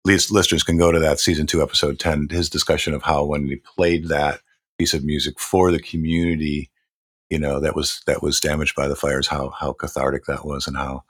least 0.06 0.32
listeners 0.32 0.64
can 0.64 0.78
go 0.78 0.92
to 0.92 1.00
that 1.00 1.20
season 1.20 1.48
two, 1.48 1.62
episode 1.62 2.00
10, 2.00 2.30
his 2.30 2.50
discussion 2.50 2.94
of 2.94 3.04
how 3.04 3.24
when 3.24 3.48
he 3.48 3.56
played 3.56 4.10
that 4.10 4.42
piece 4.78 4.94
of 4.94 5.04
music 5.04 5.40
for 5.40 5.72
the 5.72 5.80
community, 5.80 6.70
you 7.30 7.40
know, 7.40 7.60
that 7.60 7.76
was, 7.76 8.02
that 8.06 8.22
was 8.22 8.40
damaged 8.40 8.76
by 8.76 8.88
the 8.88 8.96
fires, 8.96 9.28
how, 9.28 9.50
how 9.50 9.72
cathartic 9.74 10.26
that 10.26 10.46
was 10.46 10.68
and 10.68 10.76
how, 10.76 11.04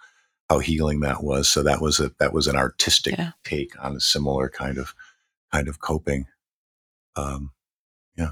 how 0.50 0.60
healing 0.60 1.00
that 1.00 1.24
was. 1.24 1.50
So 1.50 1.64
that 1.64 1.82
was 1.82 2.00
a, 2.00 2.12
that 2.20 2.34
was 2.34 2.48
an 2.48 2.56
artistic 2.56 3.18
yeah. 3.18 3.32
take 3.44 3.74
on 3.84 3.96
a 3.96 4.00
similar 4.00 4.50
kind 4.50 4.78
of, 4.78 4.94
kind 5.52 5.68
of 5.68 5.80
coping. 5.80 6.28
Um, 7.16 7.52
yeah. 8.16 8.32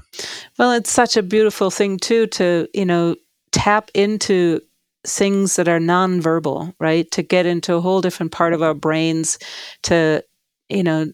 Well, 0.58 0.72
it's 0.72 0.90
such 0.90 1.16
a 1.16 1.22
beautiful 1.22 1.70
thing 1.70 1.98
too, 1.98 2.28
to, 2.28 2.68
you 2.72 2.84
know, 2.84 3.16
tap 3.50 3.90
into 3.94 4.60
things 5.04 5.56
that 5.56 5.68
are 5.68 5.80
nonverbal, 5.80 6.74
right? 6.78 7.10
To 7.10 7.22
get 7.22 7.46
into 7.46 7.74
a 7.74 7.80
whole 7.80 8.00
different 8.00 8.30
part 8.30 8.52
of 8.52 8.62
our 8.62 8.74
brains, 8.74 9.38
to 9.82 10.24
you 10.72 10.82
know, 10.82 11.12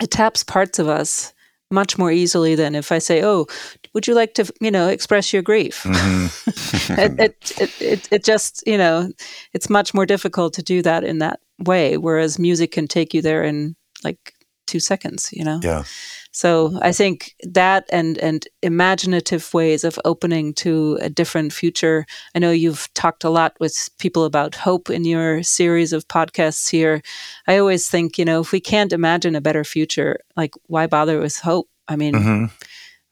it 0.00 0.10
taps 0.10 0.44
parts 0.44 0.78
of 0.78 0.88
us 0.88 1.32
much 1.70 1.98
more 1.98 2.10
easily 2.10 2.54
than 2.54 2.74
if 2.74 2.90
I 2.92 2.98
say, 2.98 3.22
"Oh, 3.22 3.46
would 3.92 4.06
you 4.06 4.14
like 4.14 4.34
to, 4.34 4.50
you 4.60 4.70
know, 4.70 4.88
express 4.88 5.32
your 5.32 5.42
grief?" 5.42 5.82
Mm-hmm. 5.82 6.92
it, 7.00 7.20
it, 7.20 7.80
it, 7.80 8.08
it, 8.10 8.24
just, 8.24 8.62
you 8.66 8.78
know, 8.78 9.10
it's 9.52 9.68
much 9.68 9.92
more 9.92 10.06
difficult 10.06 10.54
to 10.54 10.62
do 10.62 10.82
that 10.82 11.04
in 11.04 11.18
that 11.18 11.40
way. 11.58 11.96
Whereas 11.96 12.38
music 12.38 12.72
can 12.72 12.88
take 12.88 13.12
you 13.12 13.22
there 13.22 13.44
in 13.44 13.76
like 14.02 14.34
two 14.66 14.80
seconds, 14.80 15.30
you 15.32 15.44
know. 15.44 15.60
Yeah. 15.62 15.84
So 16.32 16.78
I 16.82 16.92
think 16.92 17.34
that 17.42 17.84
and 17.90 18.18
and 18.18 18.46
imaginative 18.62 19.52
ways 19.54 19.84
of 19.84 19.98
opening 20.04 20.54
to 20.54 20.98
a 21.00 21.08
different 21.08 21.52
future. 21.52 22.06
I 22.34 22.38
know 22.38 22.50
you've 22.50 22.92
talked 22.94 23.24
a 23.24 23.30
lot 23.30 23.56
with 23.60 23.88
people 23.98 24.24
about 24.24 24.54
hope 24.54 24.90
in 24.90 25.04
your 25.04 25.42
series 25.42 25.92
of 25.92 26.06
podcasts 26.08 26.70
here. 26.70 27.02
I 27.46 27.58
always 27.58 27.88
think, 27.88 28.18
you 28.18 28.24
know, 28.24 28.40
if 28.40 28.52
we 28.52 28.60
can't 28.60 28.92
imagine 28.92 29.34
a 29.34 29.40
better 29.40 29.64
future, 29.64 30.20
like 30.36 30.54
why 30.66 30.86
bother 30.86 31.18
with 31.18 31.38
hope? 31.38 31.68
I 31.88 31.96
mean, 31.96 32.14
mm-hmm. 32.14 32.44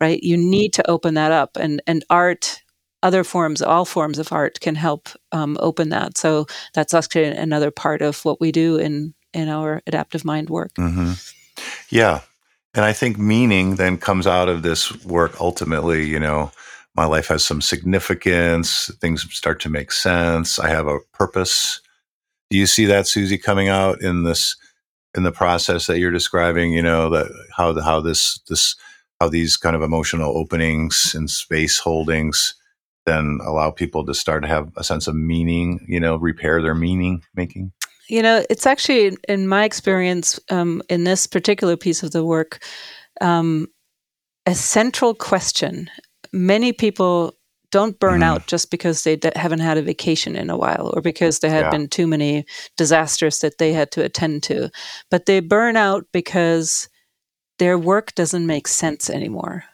right? 0.01 0.23
You 0.23 0.37
need 0.37 0.75
to 0.75 0.91
open 0.91 1.15
that 1.15 1.33
up, 1.33 1.57
and 1.57 1.83
and 1.87 2.05
art 2.11 2.63
other 3.03 3.25
forms, 3.25 3.63
all 3.63 3.85
forms 3.85 4.19
of 4.19 4.33
art 4.33 4.61
can 4.61 4.75
help 4.75 5.09
um, 5.33 5.57
open 5.61 5.91
that. 5.91 6.19
So 6.19 6.47
that's 6.75 6.95
actually 6.95 7.25
another 7.25 7.71
part 7.71 8.03
of 8.03 8.25
what 8.25 8.41
we 8.41 8.53
do 8.53 8.77
in 8.77 9.15
in 9.33 9.49
our 9.49 9.83
adaptive 9.87 10.25
mind 10.25 10.51
work. 10.51 10.73
Mm-hmm. 10.75 11.13
Yeah, 11.91 12.21
and 12.77 12.85
I 12.85 12.93
think 12.93 13.19
meaning 13.19 13.77
then 13.77 13.97
comes 13.97 14.27
out 14.27 14.51
of 14.51 14.63
this 14.63 15.05
work 15.05 15.41
ultimately, 15.41 16.05
you 16.05 16.21
know, 16.21 16.53
my 16.95 17.07
life 17.07 17.29
has 17.29 17.43
some 17.43 17.63
significance, 17.63 18.91
things 19.01 19.27
start 19.35 19.61
to 19.63 19.71
make 19.71 19.91
sense, 19.91 20.59
I 20.59 20.69
have 20.69 20.87
a 20.87 21.01
purpose. 21.13 21.81
Do 22.51 22.59
you 22.59 22.67
see 22.67 22.85
that 22.85 23.07
Susi 23.07 23.39
coming 23.39 23.69
out 23.69 24.03
in 24.03 24.25
this 24.25 24.57
in 25.15 25.23
the 25.23 25.33
process 25.33 25.87
that 25.87 25.99
you're 25.99 26.11
describing, 26.11 26.73
you 26.73 26.83
know, 26.83 27.09
that 27.11 27.29
how 27.57 27.73
the, 27.73 27.83
how 27.83 28.01
this 28.01 28.39
this 28.49 28.77
how 29.21 29.31
these 29.31 29.57
kind 29.57 29.75
of 29.75 29.83
emotional 29.83 30.37
openings 30.37 31.15
and 31.15 31.31
space 31.31 31.79
holdings 31.79 32.55
then 33.07 33.39
allow 33.43 33.71
people 33.71 34.05
to 34.05 34.13
start 34.13 34.43
to 34.43 34.49
have 34.49 34.71
a 34.77 34.85
sense 34.85 35.07
of 35.07 35.15
meaning, 35.15 35.85
you 35.89 35.99
know, 35.99 36.17
repair 36.17 36.61
their 36.61 36.75
meaning 36.75 37.23
making? 37.35 37.73
You 38.09 38.23
know, 38.23 38.45
it's 38.49 38.67
actually, 38.67 39.17
in 39.29 39.49
my 39.49 39.65
experience, 39.65 40.39
um, 40.51 40.83
in 40.89 41.05
this 41.05 41.27
particular 41.27 41.77
piece 41.77 42.03
of 42.03 42.13
the 42.13 42.25
work, 42.25 42.65
um, 43.21 43.67
a 44.47 44.55
central 44.55 45.15
question. 45.15 45.91
Many 46.33 46.73
people 46.73 47.35
don't 47.73 47.99
burn 47.99 48.21
Mhm. 48.21 48.25
out 48.25 48.47
just 48.47 48.71
because 48.71 49.03
they 49.05 49.17
d- 49.17 49.31
haven't 49.35 49.59
had 49.61 49.77
a 49.77 49.83
vacation 49.83 50.37
in 50.37 50.51
a 50.51 50.57
while 50.57 50.93
or 50.95 51.03
because 51.03 51.41
there 51.41 51.51
have 51.51 51.65
Yeah. 51.67 51.71
been 51.71 51.89
too 51.89 52.07
many 52.07 52.47
disasters 52.77 53.41
that 53.41 53.59
they 53.59 53.73
had 53.73 53.91
to 53.93 54.03
attend 54.05 54.43
to. 54.45 54.71
But 55.11 55.27
they 55.27 55.41
burn 55.41 55.77
out 55.77 56.07
because 56.13 56.89
their 57.59 57.79
work 57.79 58.15
doesn't 58.15 58.47
make 58.47 58.69
sense 58.69 59.11
anymore. 59.11 59.65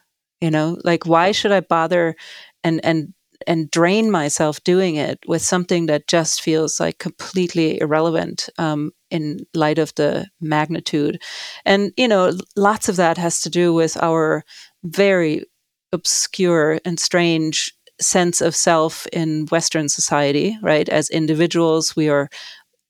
You 0.40 0.50
know, 0.50 0.78
like 0.84 1.06
why 1.06 1.32
should 1.32 1.52
I 1.52 1.60
bother 1.60 2.16
and 2.64 2.84
and 2.84 3.14
and 3.46 3.70
drain 3.70 4.10
myself 4.10 4.62
doing 4.64 4.96
it 4.96 5.18
with 5.26 5.42
something 5.42 5.86
that 5.86 6.06
just 6.06 6.42
feels 6.42 6.80
like 6.80 6.98
completely 6.98 7.80
irrelevant 7.80 8.48
um, 8.58 8.92
in 9.10 9.40
light 9.54 9.78
of 9.78 9.94
the 9.94 10.26
magnitude. 10.40 11.22
And, 11.64 11.92
you 11.96 12.08
know, 12.08 12.32
lots 12.56 12.88
of 12.88 12.96
that 12.96 13.18
has 13.18 13.40
to 13.40 13.50
do 13.50 13.72
with 13.72 13.96
our 14.02 14.44
very 14.84 15.44
obscure 15.92 16.80
and 16.84 16.98
strange 16.98 17.72
sense 18.00 18.40
of 18.40 18.56
self 18.56 19.06
in 19.12 19.46
Western 19.46 19.88
society, 19.88 20.58
right? 20.62 20.88
As 20.88 21.10
individuals, 21.10 21.94
we 21.94 22.08
are 22.08 22.28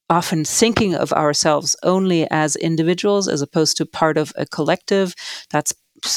often 0.08 0.44
thinking 0.44 0.94
of 0.94 1.12
ourselves 1.12 1.74
only 1.82 2.28
as 2.30 2.56
individuals 2.56 3.28
as 3.28 3.42
opposed 3.42 3.76
to 3.76 3.86
part 3.86 4.18
of 4.18 4.32
a 4.36 4.46
collective. 4.46 5.14
That's 5.50 5.74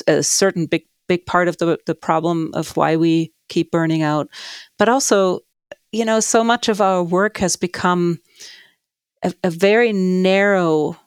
a 0.08 0.24
certain 0.24 0.66
big 0.66 0.84
big 1.08 1.26
part 1.26 1.48
of 1.48 1.58
the 1.58 1.78
the 1.86 1.96
problem 1.96 2.52
of 2.54 2.76
why 2.76 2.96
we 2.96 3.32
keep 3.50 3.72
burning 3.72 4.02
out. 4.02 4.30
But 4.78 4.90
also, 4.90 5.40
you 5.92 6.06
know, 6.06 6.20
so 6.20 6.44
much 6.44 6.70
of 6.70 6.82
our 6.82 7.04
work 7.04 7.38
has 7.38 7.56
become 7.56 8.20
a, 9.24 9.34
a 9.44 9.50
very 9.50 9.94
narrow 9.94 10.98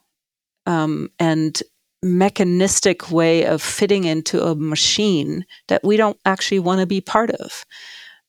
um, 0.66 1.10
and 1.18 1.62
mechanistic 2.02 3.10
way 3.10 3.44
of 3.44 3.60
fitting 3.62 4.04
into 4.04 4.42
a 4.42 4.54
machine 4.54 5.44
that 5.66 5.82
we 5.82 5.96
don't 5.96 6.18
actually 6.24 6.60
want 6.60 6.80
to 6.80 6.86
be 6.86 7.00
part 7.00 7.30
of. 7.30 7.64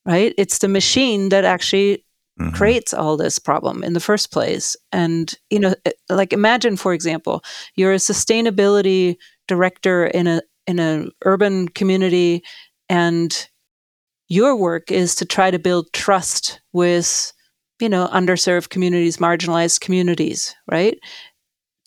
Right? 0.06 0.34
It's 0.38 0.60
the 0.60 0.68
machine 0.68 1.30
that 1.30 1.46
actually 1.46 2.04
Mhm. 2.40 2.54
creates 2.56 2.94
all 2.94 3.18
this 3.18 3.38
problem 3.38 3.84
in 3.84 3.94
the 3.94 4.00
first 4.00 4.32
place. 4.32 4.78
And, 4.94 5.34
you 5.50 5.60
know, 5.60 5.76
like 6.10 6.32
imagine, 6.32 6.78
for 6.78 6.94
example, 6.94 7.44
you're 7.76 7.92
a 7.92 7.98
sustainability 7.98 9.18
director 9.48 10.06
in 10.06 10.28
a 10.28 10.42
in 10.66 10.80
an 10.80 11.12
urban 11.26 11.68
community 11.68 12.44
and 12.88 13.50
your 14.30 14.56
work 14.56 14.92
is 14.92 15.16
to 15.16 15.26
try 15.26 15.52
to 15.52 15.60
build 15.60 15.92
trust 15.92 16.62
with, 16.72 17.34
you 17.80 17.90
know, 17.90 18.08
underserved 18.14 18.70
communities, 18.70 19.18
marginalized 19.18 19.82
communities, 19.82 20.56
right? 20.72 20.98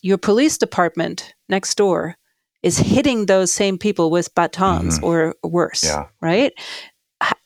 Your 0.02 0.18
police 0.18 0.58
department 0.58 1.32
next 1.48 1.76
door 1.76 2.16
is 2.62 2.78
hitting 2.78 3.26
those 3.26 3.52
same 3.52 3.78
people 3.78 4.10
with 4.10 4.34
batons 4.34 4.98
Mhm. 4.98 5.02
or 5.04 5.34
worse, 5.42 5.84
Yeah. 5.84 6.06
right? 6.20 6.52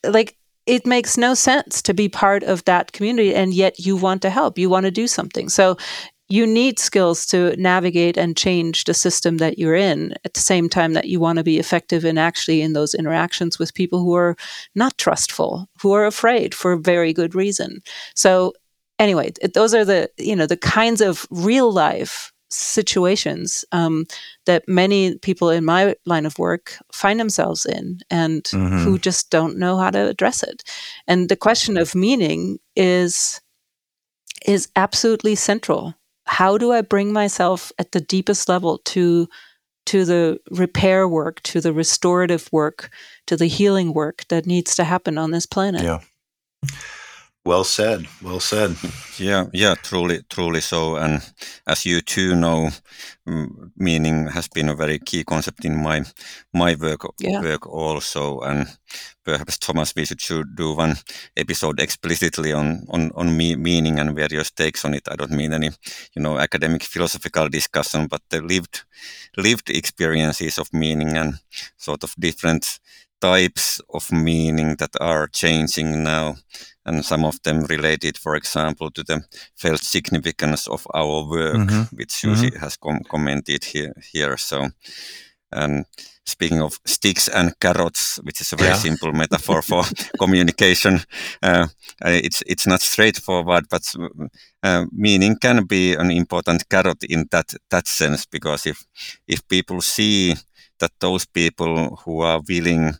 Like 0.04 0.37
it 0.66 0.87
makes 0.87 1.16
no 1.16 1.35
sense 1.35 1.80
to 1.82 1.94
be 1.94 2.09
part 2.09 2.42
of 2.42 2.64
that 2.64 2.92
community 2.92 3.35
and 3.35 3.54
yet 3.54 3.78
you 3.78 3.96
want 3.96 4.22
to 4.22 4.30
help, 4.30 4.59
you 4.59 4.68
want 4.70 4.85
to 4.85 4.90
do 4.90 5.06
something. 5.06 5.48
So 5.48 5.76
you 6.29 6.47
need 6.47 6.79
skills 6.79 7.25
to 7.27 7.55
navigate 7.57 8.17
and 8.17 8.37
change 8.37 8.85
the 8.85 8.95
system 8.95 9.37
that 9.39 9.59
you're 9.59 9.77
in 9.77 10.12
at 10.25 10.35
the 10.35 10.41
same 10.41 10.69
time 10.69 10.93
that 10.95 11.07
you 11.09 11.21
want 11.21 11.37
to 11.39 11.45
be 11.45 11.59
effective 11.59 12.05
in 12.05 12.19
actually 12.19 12.62
in 12.62 12.73
those 12.73 12.95
interactions 12.95 13.59
with 13.59 13.75
people 13.75 14.01
who 14.01 14.15
are 14.15 14.37
not 14.75 14.99
trustful, 14.99 15.69
who 15.81 15.93
are 15.93 16.05
afraid 16.07 16.55
for 16.55 16.77
very 16.77 17.12
good 17.12 17.35
reason. 17.35 17.81
So 18.15 18.55
anyway, 18.99 19.33
those 19.55 19.73
are 19.75 19.85
the 19.85 20.11
you 20.19 20.35
know 20.35 20.47
the 20.47 20.57
kinds 20.57 21.01
of 21.01 21.27
real 21.31 21.73
life 21.73 22.33
situations 22.51 23.65
um, 23.73 24.05
that 24.47 24.62
many 24.69 25.19
people 25.19 25.51
in 25.51 25.65
my 25.65 25.95
line 26.07 26.27
of 26.27 26.39
work 26.39 26.77
find 26.93 27.19
themselves 27.21 27.67
in 27.67 27.99
and 28.11 28.45
Mhm. 28.45 28.83
who 28.85 28.99
just 28.99 29.31
don't 29.31 29.59
know 29.59 29.77
how 29.79 29.91
to 29.91 30.09
address 30.09 30.43
it. 30.43 30.62
And 31.09 31.29
the 31.29 31.37
question 31.37 31.77
of 31.77 31.95
meaning 31.95 32.59
is 32.75 33.41
is 34.45 34.69
absolutely 34.77 35.35
central. 35.35 35.95
How 36.27 36.59
do 36.59 36.73
I 36.73 36.83
bring 36.83 37.12
myself 37.12 37.73
at 37.79 37.93
the 37.93 38.01
deepest 38.01 38.49
level 38.49 38.79
to 38.87 39.29
to 39.87 40.05
the 40.05 40.41
repair 40.51 41.07
work, 41.07 41.41
to 41.45 41.61
the 41.61 41.73
restorative 41.73 42.49
work, 42.53 42.91
to 43.27 43.37
the 43.37 43.47
healing 43.47 43.95
work 43.95 44.25
that 44.29 44.45
needs 44.45 44.75
to 44.75 44.85
happen 44.85 45.17
on 45.17 45.31
this 45.31 45.47
planet? 45.47 45.83
Yeah. 45.83 46.01
Well 47.46 47.62
said. 47.64 48.09
Well 48.22 48.40
said. 48.40 48.74
Yeah, 49.18 49.46
yeah, 49.52 49.76
truly, 49.80 50.22
truly 50.28 50.61
so. 50.61 50.96
And 50.96 51.22
as 51.64 51.87
you 51.87 52.00
too 52.00 52.35
know, 52.35 52.70
meaning 53.76 54.26
has 54.26 54.48
been 54.48 54.68
a 54.68 54.74
very 54.74 54.98
key 54.98 55.22
concept 55.24 55.64
in 55.64 55.80
my 55.80 56.04
my 56.52 56.74
work 56.74 57.02
Yeah. 57.20 57.40
work 57.42 57.66
also. 57.66 58.40
And 58.40 58.66
perhaps 59.24 59.59
Thomas, 59.59 59.94
we 59.94 60.04
should, 60.06 60.20
should 60.20 60.56
do 60.56 60.74
one 60.74 60.96
episode 61.37 61.80
explicitly 61.80 62.52
on 62.52 62.85
on 62.90 63.12
on 63.14 63.37
me, 63.37 63.56
meaning 63.56 64.00
and 64.00 64.16
various 64.16 64.50
takes 64.50 64.85
on 64.85 64.94
it. 64.94 65.09
I 65.09 65.14
don't 65.16 65.37
mean 65.37 65.52
any, 65.52 65.70
you 66.16 66.22
know, 66.22 66.38
academic 66.38 66.82
philosophical 66.82 67.48
discussion, 67.48 68.09
but 68.09 68.22
the 68.30 68.40
lived 68.42 68.85
lived 69.37 69.70
experiences 69.70 70.59
of 70.59 70.72
meaning 70.72 71.16
and 71.16 71.35
sort 71.76 72.04
of 72.04 72.14
different 72.18 72.80
types 73.20 73.81
of 73.94 74.12
meaning 74.12 74.76
that 74.76 74.90
are 75.00 75.29
changing 75.29 76.02
now 76.02 76.37
and 76.85 77.05
some 77.05 77.24
of 77.26 77.42
them 77.42 77.64
related, 77.64 78.16
for 78.18 78.37
example, 78.37 78.90
to 78.92 79.02
the 79.02 79.20
felt 79.57 79.81
significance 79.83 80.68
of 80.68 80.87
our 80.94 81.24
work, 81.29 81.57
Mhm. 81.57 81.88
which 81.92 82.12
Susi 82.12 82.50
has 82.61 82.76
com- 82.76 83.02
commented 83.11 83.64
here. 83.64 83.92
Here, 84.12 84.37
so. 84.38 84.68
And 85.52 85.85
speaking 86.24 86.62
of 86.62 86.79
sticks 86.85 87.29
and 87.29 87.52
carrots, 87.61 88.18
which 88.22 88.40
is 88.40 88.52
a 88.52 88.57
very 88.57 88.70
Yeah. 88.70 88.79
simple 88.83 89.12
metaphor 89.12 89.62
for 89.62 89.83
communication, 90.18 91.00
uh, 91.42 91.66
it's 92.05 92.42
it's 92.46 92.66
not 92.66 92.83
straightforward, 92.83 93.64
but 93.68 93.83
uh, 94.62 94.87
meaning 94.92 95.38
can 95.40 95.64
be 95.66 95.94
an 95.98 96.11
important 96.11 96.68
carrot 96.68 97.05
in 97.05 97.26
that 97.31 97.55
that 97.70 97.88
sense 97.88 98.26
because 98.31 98.66
if 98.70 98.85
if 99.29 99.40
people 99.48 99.81
see 99.81 100.35
that 100.79 100.93
those 101.01 101.25
people 101.27 101.97
who 102.05 102.21
are 102.21 102.41
willing 102.49 102.95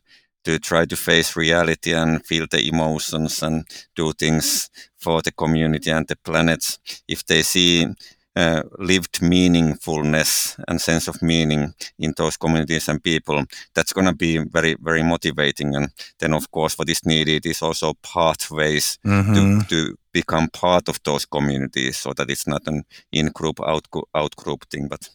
to 0.45 0.59
try 0.59 0.87
to 0.87 0.97
face 0.97 1.35
reality 1.37 1.93
and 1.93 2.25
feel 2.25 2.47
the 2.51 2.69
emotions 2.69 3.43
and 3.43 3.65
do 3.97 4.12
things 4.12 4.71
for 4.97 5.21
the 5.23 5.33
community 5.33 5.91
and 5.91 6.07
the 6.07 6.17
planet, 6.17 6.79
if 7.09 7.25
they 7.27 7.43
see 7.43 7.87
uh, 8.37 8.62
lived 8.79 9.21
meaningfulness 9.21 10.59
and 10.69 10.81
sense 10.81 11.09
of 11.09 11.23
meaning 11.23 11.73
in 11.99 12.12
those 12.17 12.37
communities 12.37 12.89
and 12.89 13.03
people, 13.03 13.43
that's 13.75 13.93
going 13.95 14.07
to 14.07 14.15
be 14.15 14.39
very, 14.39 14.77
very 14.81 15.03
motivating. 15.03 15.75
And 15.75 15.89
then, 16.19 16.35
of 16.35 16.51
course, 16.51 16.79
what 16.79 16.89
is 16.91 17.05
needed 17.07 17.47
is 17.47 17.62
also 17.62 17.95
pathways 18.03 18.99
Mhm. 19.05 19.35
to, 19.35 19.69
to 19.69 19.97
become 20.12 20.49
part 20.49 20.89
of 20.89 21.01
those 21.03 21.27
communities 21.27 21.97
so 21.99 22.12
that 22.12 22.31
it's 22.31 22.47
not 22.47 22.62
an 22.69 22.85
in-group, 23.11 23.59
out, 23.61 23.87
out-group 24.15 24.67
thing. 24.71 24.89
But 24.89 25.09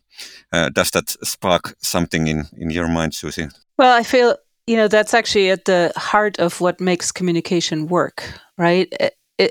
uh, 0.51 0.69
does 0.69 0.91
that 0.91 1.09
spark 1.09 1.75
something 1.79 2.27
in, 2.27 2.45
in 2.57 2.69
your 2.69 2.87
mind, 2.87 3.13
Susi? 3.13 3.47
Well, 3.77 3.93
I 3.95 4.03
feel, 4.03 4.37
you 4.67 4.75
know, 4.77 4.87
that's 4.87 5.13
actually 5.13 5.49
at 5.49 5.65
the 5.65 5.91
heart 5.95 6.39
of 6.39 6.61
what 6.61 6.79
makes 6.79 7.11
communication 7.11 7.87
work, 7.87 8.23
right? 8.57 8.93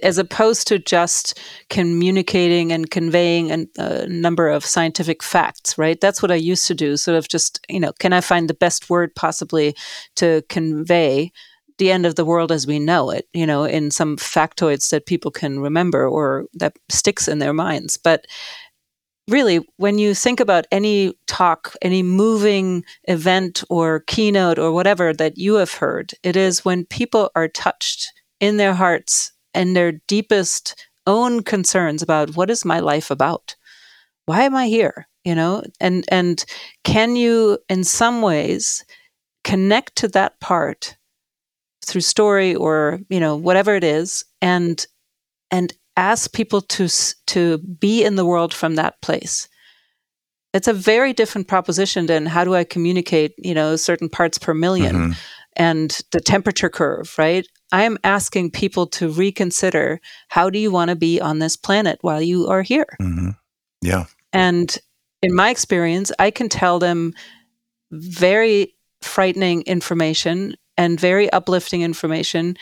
As 0.02 0.18
opposed 0.18 0.68
to 0.68 0.78
just 0.78 1.38
communicating 1.68 2.72
and 2.72 2.90
conveying 2.90 3.50
an- 3.50 3.68
a 3.76 4.06
number 4.06 4.48
of 4.48 4.64
scientific 4.64 5.22
facts, 5.22 5.76
right? 5.76 6.00
That's 6.00 6.22
what 6.22 6.30
I 6.30 6.36
used 6.36 6.66
to 6.68 6.74
do. 6.74 6.96
Sort 6.96 7.16
of 7.16 7.28
just, 7.28 7.60
you 7.68 7.80
know, 7.80 7.92
can 7.98 8.12
I 8.12 8.20
find 8.20 8.48
the 8.48 8.54
best 8.54 8.88
word 8.88 9.14
possibly 9.14 9.74
to 10.16 10.42
convey 10.48 11.32
the 11.80 11.90
end 11.90 12.06
of 12.06 12.14
the 12.14 12.26
world 12.26 12.52
as 12.52 12.66
we 12.66 12.78
know 12.78 13.10
it, 13.10 13.26
you 13.32 13.46
know, 13.46 13.64
in 13.64 13.90
some 13.90 14.16
factoids 14.18 14.90
that 14.90 15.06
people 15.06 15.30
can 15.30 15.58
remember 15.58 16.06
or 16.06 16.44
that 16.52 16.76
sticks 16.90 17.26
in 17.26 17.38
their 17.38 17.54
minds. 17.54 17.96
But 17.96 18.26
really, 19.30 19.66
when 19.76 19.98
you 19.98 20.14
think 20.14 20.40
about 20.40 20.66
any 20.70 21.14
talk, 21.26 21.74
any 21.82 22.02
moving 22.02 22.84
event 23.04 23.64
or 23.70 24.00
keynote 24.06 24.58
or 24.58 24.72
whatever 24.72 25.12
that 25.14 25.38
you 25.38 25.54
have 25.54 25.74
heard, 25.74 26.12
it 26.22 26.36
is 26.36 26.64
when 26.64 26.84
people 26.84 27.30
are 27.34 27.48
touched 27.48 28.12
in 28.40 28.56
their 28.56 28.74
hearts 28.74 29.32
and 29.54 29.74
their 29.74 29.92
deepest 30.06 30.86
own 31.06 31.42
concerns 31.42 32.02
about 32.02 32.36
what 32.36 32.50
is 32.50 32.64
my 32.64 32.80
life 32.80 33.10
about? 33.10 33.56
Why 34.26 34.42
am 34.42 34.54
I 34.54 34.68
here? 34.68 35.08
You 35.24 35.34
know, 35.34 35.62
and 35.80 36.04
and 36.10 36.42
can 36.82 37.14
you 37.14 37.58
in 37.68 37.84
some 37.84 38.22
ways 38.22 38.84
connect 39.44 39.96
to 39.96 40.08
that 40.08 40.40
part 40.40 40.96
through 41.84 42.00
story 42.00 42.54
or 42.54 43.00
you 43.08 43.20
know 43.20 43.36
whatever 43.36 43.74
it 43.74 43.84
is 43.84 44.24
and 44.40 44.86
and 45.50 45.74
ask 46.00 46.32
people 46.32 46.60
to 46.62 46.88
to 47.26 47.58
be 47.58 48.02
in 48.08 48.16
the 48.16 48.24
world 48.24 48.52
from 48.54 48.74
that 48.76 48.94
place 49.02 49.48
it's 50.52 50.68
a 50.68 50.72
very 50.92 51.12
different 51.12 51.46
proposition 51.46 52.06
than 52.06 52.26
how 52.26 52.44
do 52.44 52.54
i 52.54 52.64
communicate 52.64 53.32
you 53.48 53.54
know 53.54 53.76
certain 53.76 54.08
parts 54.08 54.38
per 54.38 54.54
1000000 54.54 54.94
Mhm. 54.96 55.16
and 55.56 55.90
the 56.12 56.20
temperature 56.20 56.70
curve 56.70 57.08
right 57.18 57.46
i 57.72 57.82
am 57.84 57.96
asking 58.02 58.50
people 58.50 58.86
to 58.98 59.04
reconsider 59.24 60.00
how 60.36 60.50
do 60.50 60.58
you 60.58 60.70
want 60.72 60.88
to 60.90 60.96
be 60.96 61.20
on 61.20 61.38
this 61.38 61.56
planet 61.56 61.98
while 62.02 62.22
you 62.22 62.48
are 62.48 62.62
here 62.62 62.90
Mhm. 63.00 63.36
Yeah. 63.82 64.04
and 64.32 64.78
in 65.22 65.34
my 65.34 65.50
experience, 65.50 66.10
I 66.26 66.30
can 66.30 66.48
tell 66.48 66.78
them 66.78 67.12
very 67.90 68.74
frightening 69.02 69.62
information 69.66 70.54
and 70.76 70.98
very 71.00 71.28
uplifting 71.38 71.82
information 71.82 72.56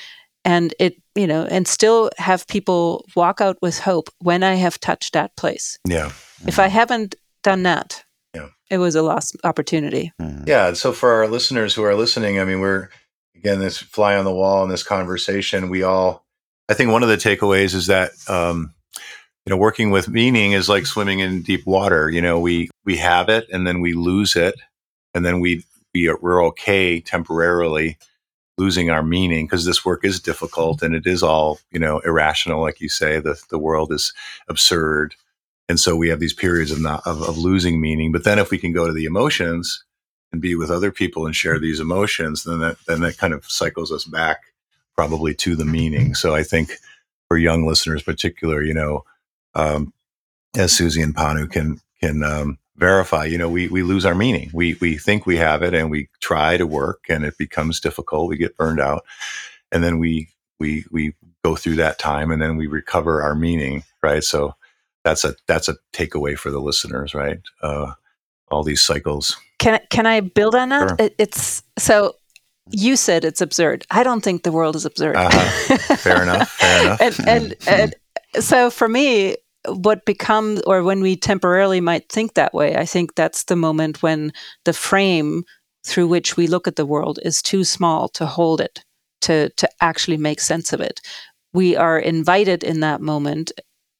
and 0.44 0.74
it 0.80 0.94
you 1.18 1.26
know 1.26 1.44
and 1.50 1.66
still 1.66 2.10
have 2.18 2.46
people 2.46 3.04
walk 3.16 3.40
out 3.40 3.56
with 3.60 3.78
hope 3.80 4.08
when 4.20 4.42
i 4.42 4.54
have 4.54 4.78
touched 4.80 5.12
that 5.12 5.34
place 5.36 5.78
Yeah. 5.86 6.12
if 6.46 6.58
i 6.58 6.68
haven't 6.68 7.14
done 7.42 7.62
that 7.64 8.04
Yeah. 8.34 8.48
it 8.70 8.78
was 8.78 8.94
a 8.94 9.02
lost 9.02 9.36
opportunity 9.44 10.12
Yeah. 10.46 10.72
So 10.74 10.92
for 10.92 11.10
our 11.12 11.26
listeners 11.28 11.74
who 11.74 11.82
are 11.84 11.94
listening, 11.94 12.40
I 12.40 12.44
mean, 12.44 12.60
we're 12.60 12.88
again 13.36 13.58
this 13.60 13.76
fly 13.78 14.16
on 14.16 14.24
the 14.24 14.32
wall 14.34 14.64
in 14.64 14.70
this 14.70 14.82
conversation. 14.82 15.68
We 15.68 15.82
all, 15.82 16.24
I 16.70 16.74
think, 16.74 16.90
one 16.90 17.02
of 17.02 17.08
the 17.10 17.16
takeaways 17.28 17.74
is 17.74 17.86
that 17.88 18.10
um, 18.28 18.72
you 19.44 19.50
know, 19.50 19.56
working 19.56 19.90
with 19.90 20.08
meaning 20.08 20.52
is 20.52 20.68
like 20.68 20.86
swimming 20.86 21.20
in 21.20 21.42
deep 21.42 21.66
water. 21.66 22.08
You 22.10 22.22
know, 22.22 22.40
we 22.40 22.70
we 22.84 22.96
have 22.96 23.28
it 23.28 23.46
and 23.52 23.66
then 23.66 23.80
we 23.80 23.92
lose 23.92 24.36
it, 24.36 24.54
and 25.14 25.24
then 25.24 25.40
we 25.40 25.64
we 25.94 26.08
are, 26.08 26.18
we're 26.20 26.44
okay 26.46 27.00
temporarily 27.00 27.98
losing 28.58 28.90
our 28.90 29.02
meaning 29.02 29.46
because 29.46 29.64
this 29.64 29.84
work 29.84 30.04
is 30.04 30.20
difficult 30.20 30.82
and 30.82 30.94
it 30.94 31.06
is 31.06 31.22
all 31.22 31.58
you 31.70 31.78
know 31.78 32.00
irrational, 32.00 32.60
like 32.60 32.80
you 32.80 32.88
say. 32.88 33.20
The 33.20 33.40
the 33.50 33.58
world 33.58 33.92
is 33.92 34.12
absurd. 34.48 35.14
And 35.70 35.78
so 35.78 35.94
we 35.94 36.08
have 36.08 36.18
these 36.18 36.32
periods 36.32 36.70
of, 36.70 36.80
not, 36.80 37.06
of, 37.06 37.20
of 37.20 37.36
losing 37.36 37.78
meaning. 37.78 38.10
But 38.10 38.24
then 38.24 38.38
if 38.38 38.50
we 38.50 38.56
can 38.56 38.72
go 38.72 38.86
to 38.86 38.92
the 38.94 39.04
emotions, 39.04 39.84
and 40.32 40.42
be 40.42 40.54
with 40.54 40.70
other 40.70 40.90
people 40.90 41.26
and 41.26 41.34
share 41.34 41.58
these 41.58 41.80
emotions, 41.80 42.44
then 42.44 42.60
that 42.60 42.76
then 42.86 43.00
that 43.00 43.18
kind 43.18 43.32
of 43.32 43.44
cycles 43.50 43.90
us 43.90 44.04
back 44.04 44.38
probably 44.94 45.34
to 45.34 45.56
the 45.56 45.64
meaning. 45.64 46.14
So 46.14 46.34
I 46.34 46.42
think 46.42 46.72
for 47.28 47.38
young 47.38 47.66
listeners, 47.66 48.02
particular, 48.02 48.62
you 48.62 48.74
know, 48.74 49.04
um, 49.54 49.92
as 50.56 50.72
Susi 50.72 51.00
and 51.00 51.14
Panu 51.14 51.50
can 51.50 51.80
can 52.00 52.22
um, 52.22 52.58
verify, 52.78 53.24
you 53.26 53.36
know, 53.38 53.48
we 53.50 53.68
we 53.68 53.82
lose 53.82 54.06
our 54.06 54.14
meaning. 54.14 54.50
We 54.54 54.74
we 54.80 54.96
think 54.98 55.26
we 55.26 55.36
have 55.36 55.62
it, 55.62 55.74
and 55.74 55.90
we 55.90 56.08
try 56.20 56.56
to 56.56 56.66
work, 56.66 57.04
and 57.08 57.24
it 57.24 57.36
becomes 57.38 57.80
difficult. 57.80 58.28
We 58.28 58.36
get 58.38 58.56
burned 58.56 58.80
out, 58.80 59.04
and 59.72 59.82
then 59.84 59.98
we 59.98 60.28
we 60.58 60.84
we 60.90 61.14
go 61.44 61.56
through 61.56 61.76
that 61.76 61.98
time, 61.98 62.30
and 62.30 62.40
then 62.40 62.56
we 62.56 62.66
recover 62.66 63.22
our 63.22 63.34
meaning. 63.34 63.84
Right. 64.02 64.24
So 64.24 64.54
that's 65.04 65.24
a 65.24 65.34
that's 65.46 65.68
a 65.68 65.76
takeaway 65.92 66.36
for 66.38 66.50
the 66.50 66.60
listeners. 66.60 67.14
Right. 67.14 67.40
Uh, 67.62 67.92
all 68.50 68.62
these 68.64 68.80
cycles. 68.80 69.36
can 69.58 69.74
I- 69.74 69.86
can 69.90 70.06
i 70.06 70.20
build 70.20 70.54
on 70.54 70.70
that 70.70 70.88
Sure. 70.88 70.96
it, 71.00 71.14
it's 71.18 71.62
so 71.78 72.14
you 72.70 72.96
said 72.96 73.24
it's 73.24 73.40
absurd 73.42 73.84
i 73.90 74.02
don't 74.02 74.22
think 74.22 74.42
the 74.42 74.52
world 74.52 74.74
is 74.76 74.86
absurd 74.86 75.16
Uh-huh. 75.16 75.76
Fair 75.96 76.22
enough. 76.22 76.48
Fair 76.52 76.82
enough. 76.84 77.00
and, 77.00 77.28
and, 77.28 77.54
and 77.66 77.94
so 78.44 78.70
for 78.70 78.88
me 78.88 79.36
what 79.74 80.04
becomes 80.04 80.60
or 80.62 80.82
when 80.82 81.00
we 81.00 81.16
temporarily 81.16 81.80
might 81.80 82.08
think 82.08 82.34
that 82.34 82.54
way 82.54 82.76
i 82.76 82.84
think 82.84 83.14
that's 83.14 83.44
the 83.44 83.56
moment 83.56 84.02
when 84.02 84.32
the 84.64 84.72
frame 84.72 85.44
through 85.84 86.08
which 86.08 86.36
we 86.36 86.46
look 86.46 86.68
at 86.68 86.76
the 86.76 86.86
world 86.86 87.18
is 87.22 87.40
too 87.40 87.64
small 87.64 88.08
to 88.08 88.26
hold 88.26 88.60
it 88.60 88.84
to 89.22 89.48
to 89.50 89.68
actually 89.80 90.16
make 90.16 90.40
sense 90.40 90.72
of 90.72 90.80
it. 90.80 91.00
We 91.52 91.76
are 91.76 91.98
invited 91.98 92.62
in 92.62 92.80
that 92.80 93.00
moment 93.00 93.52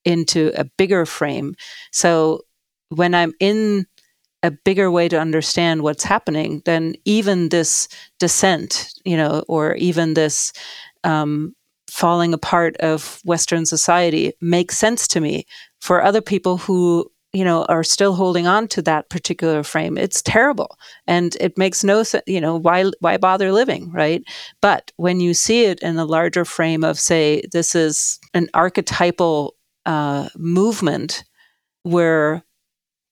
into 0.04 0.52
a 0.54 0.64
bigger 0.76 1.07
frame. 1.07 1.54
So 1.92 2.42
when 2.90 3.14
i'm 3.14 3.35
in 3.38 3.87
a 4.42 4.50
bigger 4.50 4.90
way 4.90 5.09
to 5.09 5.20
understand 5.20 5.83
what's 5.83 6.04
happening 6.04 6.62
then 6.64 6.94
even 7.04 7.48
this 7.48 7.88
descent 8.18 8.92
you 9.04 9.16
know 9.16 9.44
or 9.48 9.74
even 9.74 10.14
this 10.14 10.52
um, 11.04 11.54
falling 11.99 12.33
apart 12.33 12.77
of 12.77 13.21
Western 13.25 13.67
society 13.67 14.33
makes 14.41 14.79
sense 14.79 15.09
to 15.09 15.21
me. 15.21 15.45
For 15.81 16.01
other 16.03 16.21
people 16.21 16.57
who 16.57 17.11
you 17.33 17.45
know 17.45 17.65
are 17.65 17.85
still 17.85 18.15
holding 18.15 18.47
on 18.47 18.69
to 18.69 18.83
that 18.83 19.11
particular 19.11 19.65
frame, 19.65 19.99
it's 19.99 20.23
terrible, 20.23 20.79
and 21.07 21.37
it 21.41 21.59
makes 21.59 21.83
no 21.83 22.05
sense. 22.05 22.23
You 22.27 22.41
know 22.41 22.57
why 22.57 22.91
why 23.01 23.17
bother 23.17 23.53
living, 23.53 23.91
right? 23.91 24.23
But 24.63 24.93
when 24.97 25.19
you 25.21 25.35
see 25.35 25.65
it 25.65 25.81
in 25.81 25.99
a 25.99 26.05
larger 26.05 26.45
frame 26.45 26.85
of, 26.85 26.99
say, 26.99 27.43
this 27.53 27.75
is 27.75 28.21
an 28.33 28.49
archetypal 28.55 29.57
uh, 29.85 30.29
movement 30.37 31.25
where 31.83 32.45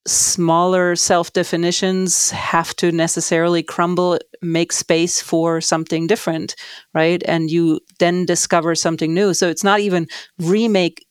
smaller 0.07 0.97
self 0.97 1.33
definitions 1.33 2.31
have 2.31 2.75
to 2.77 2.93
necessarily 2.93 3.63
crumble, 3.63 4.19
make 4.43 4.73
space 4.73 5.21
for 5.21 5.61
something 5.61 6.07
different, 6.07 6.55
right? 6.95 7.23
And 7.27 7.51
you 7.51 7.81
then 7.99 8.25
discover 8.25 8.75
something 8.75 9.13
new. 9.13 9.35
So 9.35 9.49
it's 9.49 9.65
not 9.65 9.81
even 9.81 10.07
remake, 10.39 11.05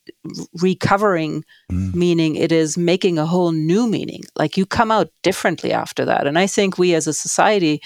recovering 0.62 1.44
meaning, 1.70 2.36
it 2.36 2.52
is 2.52 2.78
making 2.78 3.18
a 3.18 3.26
whole 3.26 3.52
new 3.52 3.88
meaning. 3.88 4.24
Like 4.36 4.58
you 4.58 4.66
come 4.66 4.92
out 4.92 5.10
differently 5.24 5.72
after 5.72 6.06
that. 6.06 6.28
And 6.28 6.40
I 6.40 6.48
think 6.48 6.78
we 6.78 6.94
as 6.96 7.08
a 7.08 7.14
society, 7.14 7.82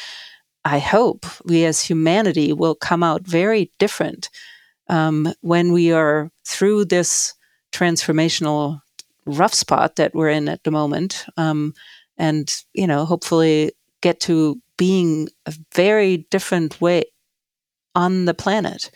I 0.65 0.79
hope 0.79 1.25
we 1.45 1.65
as 1.65 1.81
humanity 1.81 2.53
will 2.53 2.75
come 2.75 3.03
out 3.03 3.21
very 3.21 3.71
different 3.79 4.29
um, 4.89 5.33
when 5.41 5.71
we 5.71 5.91
are 5.91 6.31
through 6.45 6.85
this 6.85 7.33
transformational 7.71 8.81
rough 9.25 9.53
spot 9.53 9.95
that 9.97 10.13
we're 10.13 10.29
in 10.29 10.49
at 10.49 10.63
the 10.63 10.71
moment 10.71 11.25
um, 11.37 11.73
and 12.17 12.63
you 12.73 12.87
know 12.87 13.05
hopefully 13.05 13.71
get 14.01 14.19
to 14.21 14.61
being 14.77 15.27
a 15.45 15.53
very 15.73 16.25
different 16.31 16.79
way 16.79 17.03
on 17.95 18.25
the 18.25 18.33
planet. 18.33 18.91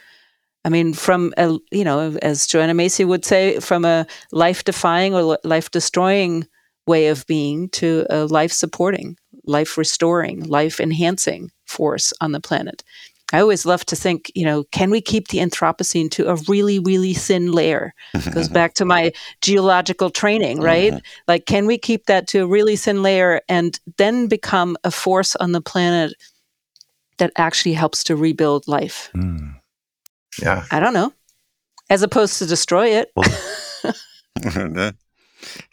I 0.66 0.70
mean 0.70 0.94
from 0.94 1.34
a 1.38 1.58
you 1.72 1.84
know 1.84 2.18
as 2.22 2.48
joanna 2.48 2.74
macy 2.74 3.04
would 3.04 3.26
say 3.26 3.60
from 3.60 3.84
a 3.86 4.08
life 4.32 4.64
defying 4.64 5.14
or 5.14 5.38
life 5.44 5.72
destroying 5.72 6.48
way 6.88 7.08
of 7.08 7.26
being 7.28 7.70
to 7.70 8.06
a 8.10 8.26
life 8.26 8.52
supporting 8.52 9.18
life 9.46 9.78
restoring 9.78 10.44
life 10.46 10.80
enhancing 10.80 11.52
force 11.66 12.14
on 12.22 12.32
the 12.32 12.40
planet 12.40 12.84
I 13.32 13.40
always 13.40 13.66
love 13.66 13.84
to 13.86 13.96
think, 13.96 14.32
you 14.36 14.46
know, 14.46 14.64
can 14.66 14.92
we 14.92 15.02
keep 15.02 15.30
the 15.30 15.40
Anthropocene 15.40 16.10
to 16.12 16.30
a 16.30 16.36
really, 16.48 16.78
really 16.80 17.14
thin 17.14 17.52
layer? 17.52 17.94
Goes 18.32 18.48
back 18.60 18.76
to 18.76 18.86
my 18.86 19.12
geological 19.42 20.12
training, 20.12 20.60
right? 20.60 21.02
Like, 21.28 21.46
can 21.48 21.66
we 21.66 21.78
keep 21.80 22.06
that 22.06 22.28
to 22.28 22.44
a 22.44 22.48
really 22.48 22.76
thin 22.76 23.02
layer 23.02 23.42
and 23.50 23.80
then 23.98 24.28
become 24.28 24.78
a 24.84 24.92
force 24.92 25.36
on 25.38 25.52
the 25.52 25.62
planet 25.62 26.14
that 27.18 27.32
actually 27.36 27.74
helps 27.74 28.04
to 28.06 28.16
rebuild 28.16 28.68
life? 28.68 29.10
Mm. 29.16 29.56
Yeah. 30.42 30.66
I 30.70 30.80
don't 30.80 30.94
know. 30.94 31.12
As 31.90 32.04
opposed 32.04 32.38
to 32.40 32.46
destroy 32.46 32.88
it. 32.90 33.12
That- 34.44 34.96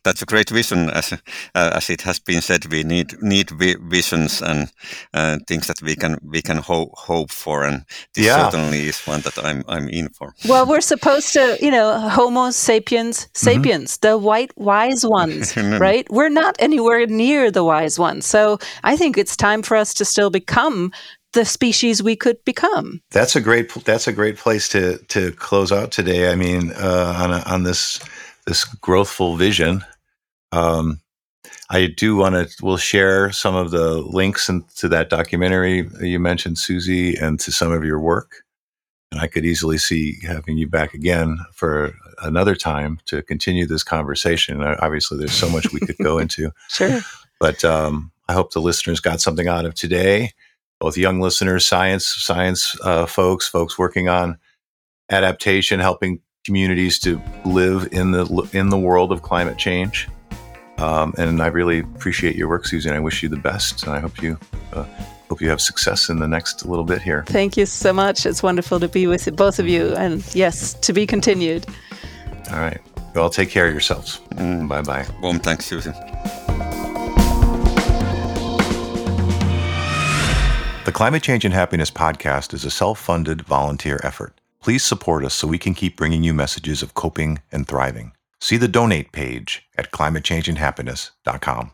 That's 0.04 0.22
a 0.22 0.26
great 0.26 0.50
vision, 0.50 0.90
as 0.90 1.12
uh, 1.12 1.18
as 1.54 1.90
it 1.90 2.02
has 2.02 2.18
been 2.20 2.40
said. 2.40 2.66
We 2.72 2.82
need 2.84 3.20
need 3.22 3.50
vi- 3.50 3.76
visions 3.90 4.42
and 4.42 4.68
uh, 5.14 5.38
things 5.46 5.66
that 5.66 5.82
we 5.82 5.94
can 5.96 6.18
we 6.22 6.42
can 6.42 6.56
hope 6.58 6.90
hope 7.08 7.30
for, 7.32 7.64
and 7.64 7.84
this 8.14 8.24
Yeah. 8.26 8.50
certainly 8.50 8.88
is 8.88 9.06
one 9.06 9.20
that 9.22 9.38
I'm 9.38 9.62
I'm 9.68 9.88
in 9.88 10.08
for. 10.08 10.34
Well, 10.48 10.66
we're 10.66 10.80
supposed 10.82 11.32
to, 11.34 11.56
you 11.60 11.70
know, 11.70 12.08
Homo 12.08 12.50
sapiens 12.50 13.28
sapiens, 13.34 13.98
the 13.98 14.16
white 14.16 14.52
wise 14.56 15.04
ones, 15.06 15.56
right? 15.80 16.06
We're 16.10 16.30
not 16.42 16.56
anywhere 16.58 17.06
near 17.06 17.50
the 17.50 17.62
wise 17.64 17.98
ones. 17.98 18.26
So 18.26 18.58
I 18.84 18.96
think 18.96 19.16
it's 19.18 19.36
time 19.36 19.62
for 19.62 19.76
us 19.76 19.94
to 19.94 20.04
still 20.04 20.30
become 20.30 20.90
the 21.32 21.44
species 21.44 22.02
we 22.02 22.16
could 22.16 22.36
become. 22.44 23.00
That's 23.12 23.36
a 23.36 23.40
great. 23.40 23.72
That's 23.84 24.08
a 24.08 24.12
great 24.12 24.36
place 24.36 24.68
to 24.70 24.98
to 25.08 25.30
close 25.32 25.70
out 25.70 25.92
today. 25.92 26.32
I 26.32 26.36
mean, 26.36 26.72
uh, 26.72 27.14
on 27.22 27.30
a, 27.32 27.42
on 27.54 27.62
this 27.64 28.00
this 28.50 28.64
growthful 28.64 29.38
vision. 29.38 29.84
Um, 30.50 31.00
I 31.70 31.86
do 31.86 32.16
want 32.16 32.34
to. 32.34 32.50
We'll 32.60 32.78
share 32.78 33.30
some 33.30 33.54
of 33.54 33.70
the 33.70 33.98
links 34.00 34.48
into 34.48 34.88
that 34.88 35.08
documentary 35.08 35.88
you 36.00 36.18
mentioned, 36.18 36.58
Susi, 36.58 37.14
and 37.14 37.38
to 37.40 37.52
some 37.52 37.70
of 37.70 37.84
your 37.84 38.00
work. 38.00 38.42
And 39.12 39.20
I 39.20 39.28
could 39.28 39.44
easily 39.44 39.78
see 39.78 40.16
having 40.26 40.58
you 40.58 40.66
back 40.66 40.94
again 40.94 41.38
for 41.52 41.94
another 42.22 42.56
time 42.56 42.98
to 43.06 43.22
continue 43.22 43.66
this 43.66 43.84
conversation. 43.84 44.60
Uh, 44.62 44.76
Obviously, 44.80 45.16
there's 45.16 45.32
so 45.32 45.48
much 45.48 45.72
we 45.72 45.78
could 45.78 45.98
go 45.98 46.18
into. 46.24 46.50
Sure. 46.68 47.00
But 47.38 47.64
um, 47.64 48.10
I 48.28 48.32
hope 48.32 48.52
the 48.52 48.60
listeners 48.60 48.98
got 48.98 49.20
something 49.20 49.46
out 49.46 49.64
of 49.64 49.76
today. 49.76 50.32
Both 50.80 50.96
young 50.98 51.20
listeners, 51.20 51.64
science, 51.64 52.04
science 52.04 52.76
uh, 52.82 53.06
folks, 53.06 53.46
folks 53.46 53.78
working 53.78 54.08
on 54.08 54.38
adaptation, 55.08 55.78
helping 55.78 56.20
communities 56.44 56.98
to 57.00 57.20
live 57.44 57.88
in 57.92 58.12
the 58.12 58.48
in 58.52 58.70
the 58.70 58.78
world 58.78 59.12
of 59.12 59.22
climate 59.22 59.58
change. 59.58 60.08
Um, 60.78 61.14
and 61.18 61.42
I 61.42 61.48
really 61.48 61.80
appreciate 61.80 62.36
your 62.36 62.48
work, 62.48 62.66
Susan. 62.66 62.94
I 62.94 63.00
wish 63.00 63.22
you 63.22 63.28
the 63.28 63.36
best, 63.36 63.82
and 63.82 63.92
I 63.92 64.00
hope 64.00 64.22
you 64.22 64.38
uh, 64.72 64.84
hope 65.28 65.40
you 65.40 65.48
have 65.50 65.60
success 65.60 66.08
in 66.08 66.18
the 66.18 66.28
next 66.28 66.64
little 66.64 66.84
bit 66.84 67.02
here. 67.02 67.24
Thank 67.26 67.56
you 67.56 67.66
so 67.66 67.92
much. 67.92 68.24
It's 68.24 68.42
wonderful 68.42 68.80
to 68.80 68.88
be 68.88 69.06
with 69.06 69.36
both 69.36 69.58
of 69.58 69.68
you. 69.68 69.94
And 69.94 70.24
yes, 70.34 70.74
to 70.74 70.92
be 70.92 71.06
continued. 71.06 71.66
All 72.50 72.58
right. 72.58 72.80
Well, 73.14 73.28
take 73.28 73.50
care 73.50 73.66
of 73.66 73.72
yourselves. 73.72 74.18
Bye 74.36 74.82
bye. 74.82 75.06
Warm 75.20 75.40
thanks, 75.40 75.66
Susan. 75.66 75.92
The 80.86 80.92
Climate 80.92 81.22
Change 81.22 81.44
and 81.44 81.52
Happiness 81.52 81.90
podcast 81.90 82.54
is 82.54 82.64
a 82.64 82.70
self 82.70 82.98
funded 82.98 83.42
volunteer 83.42 84.00
effort. 84.02 84.39
Please 84.62 84.84
support 84.84 85.24
us 85.24 85.34
so 85.34 85.48
we 85.48 85.58
can 85.58 85.74
keep 85.74 85.96
bringing 85.96 86.22
you 86.22 86.34
messages 86.34 86.82
of 86.82 86.94
coping 86.94 87.40
and 87.50 87.66
thriving. 87.66 88.12
See 88.40 88.56
the 88.56 88.68
donate 88.68 89.12
page 89.12 89.66
at 89.76 89.90
climatechangeandhappiness.com. 89.90 91.72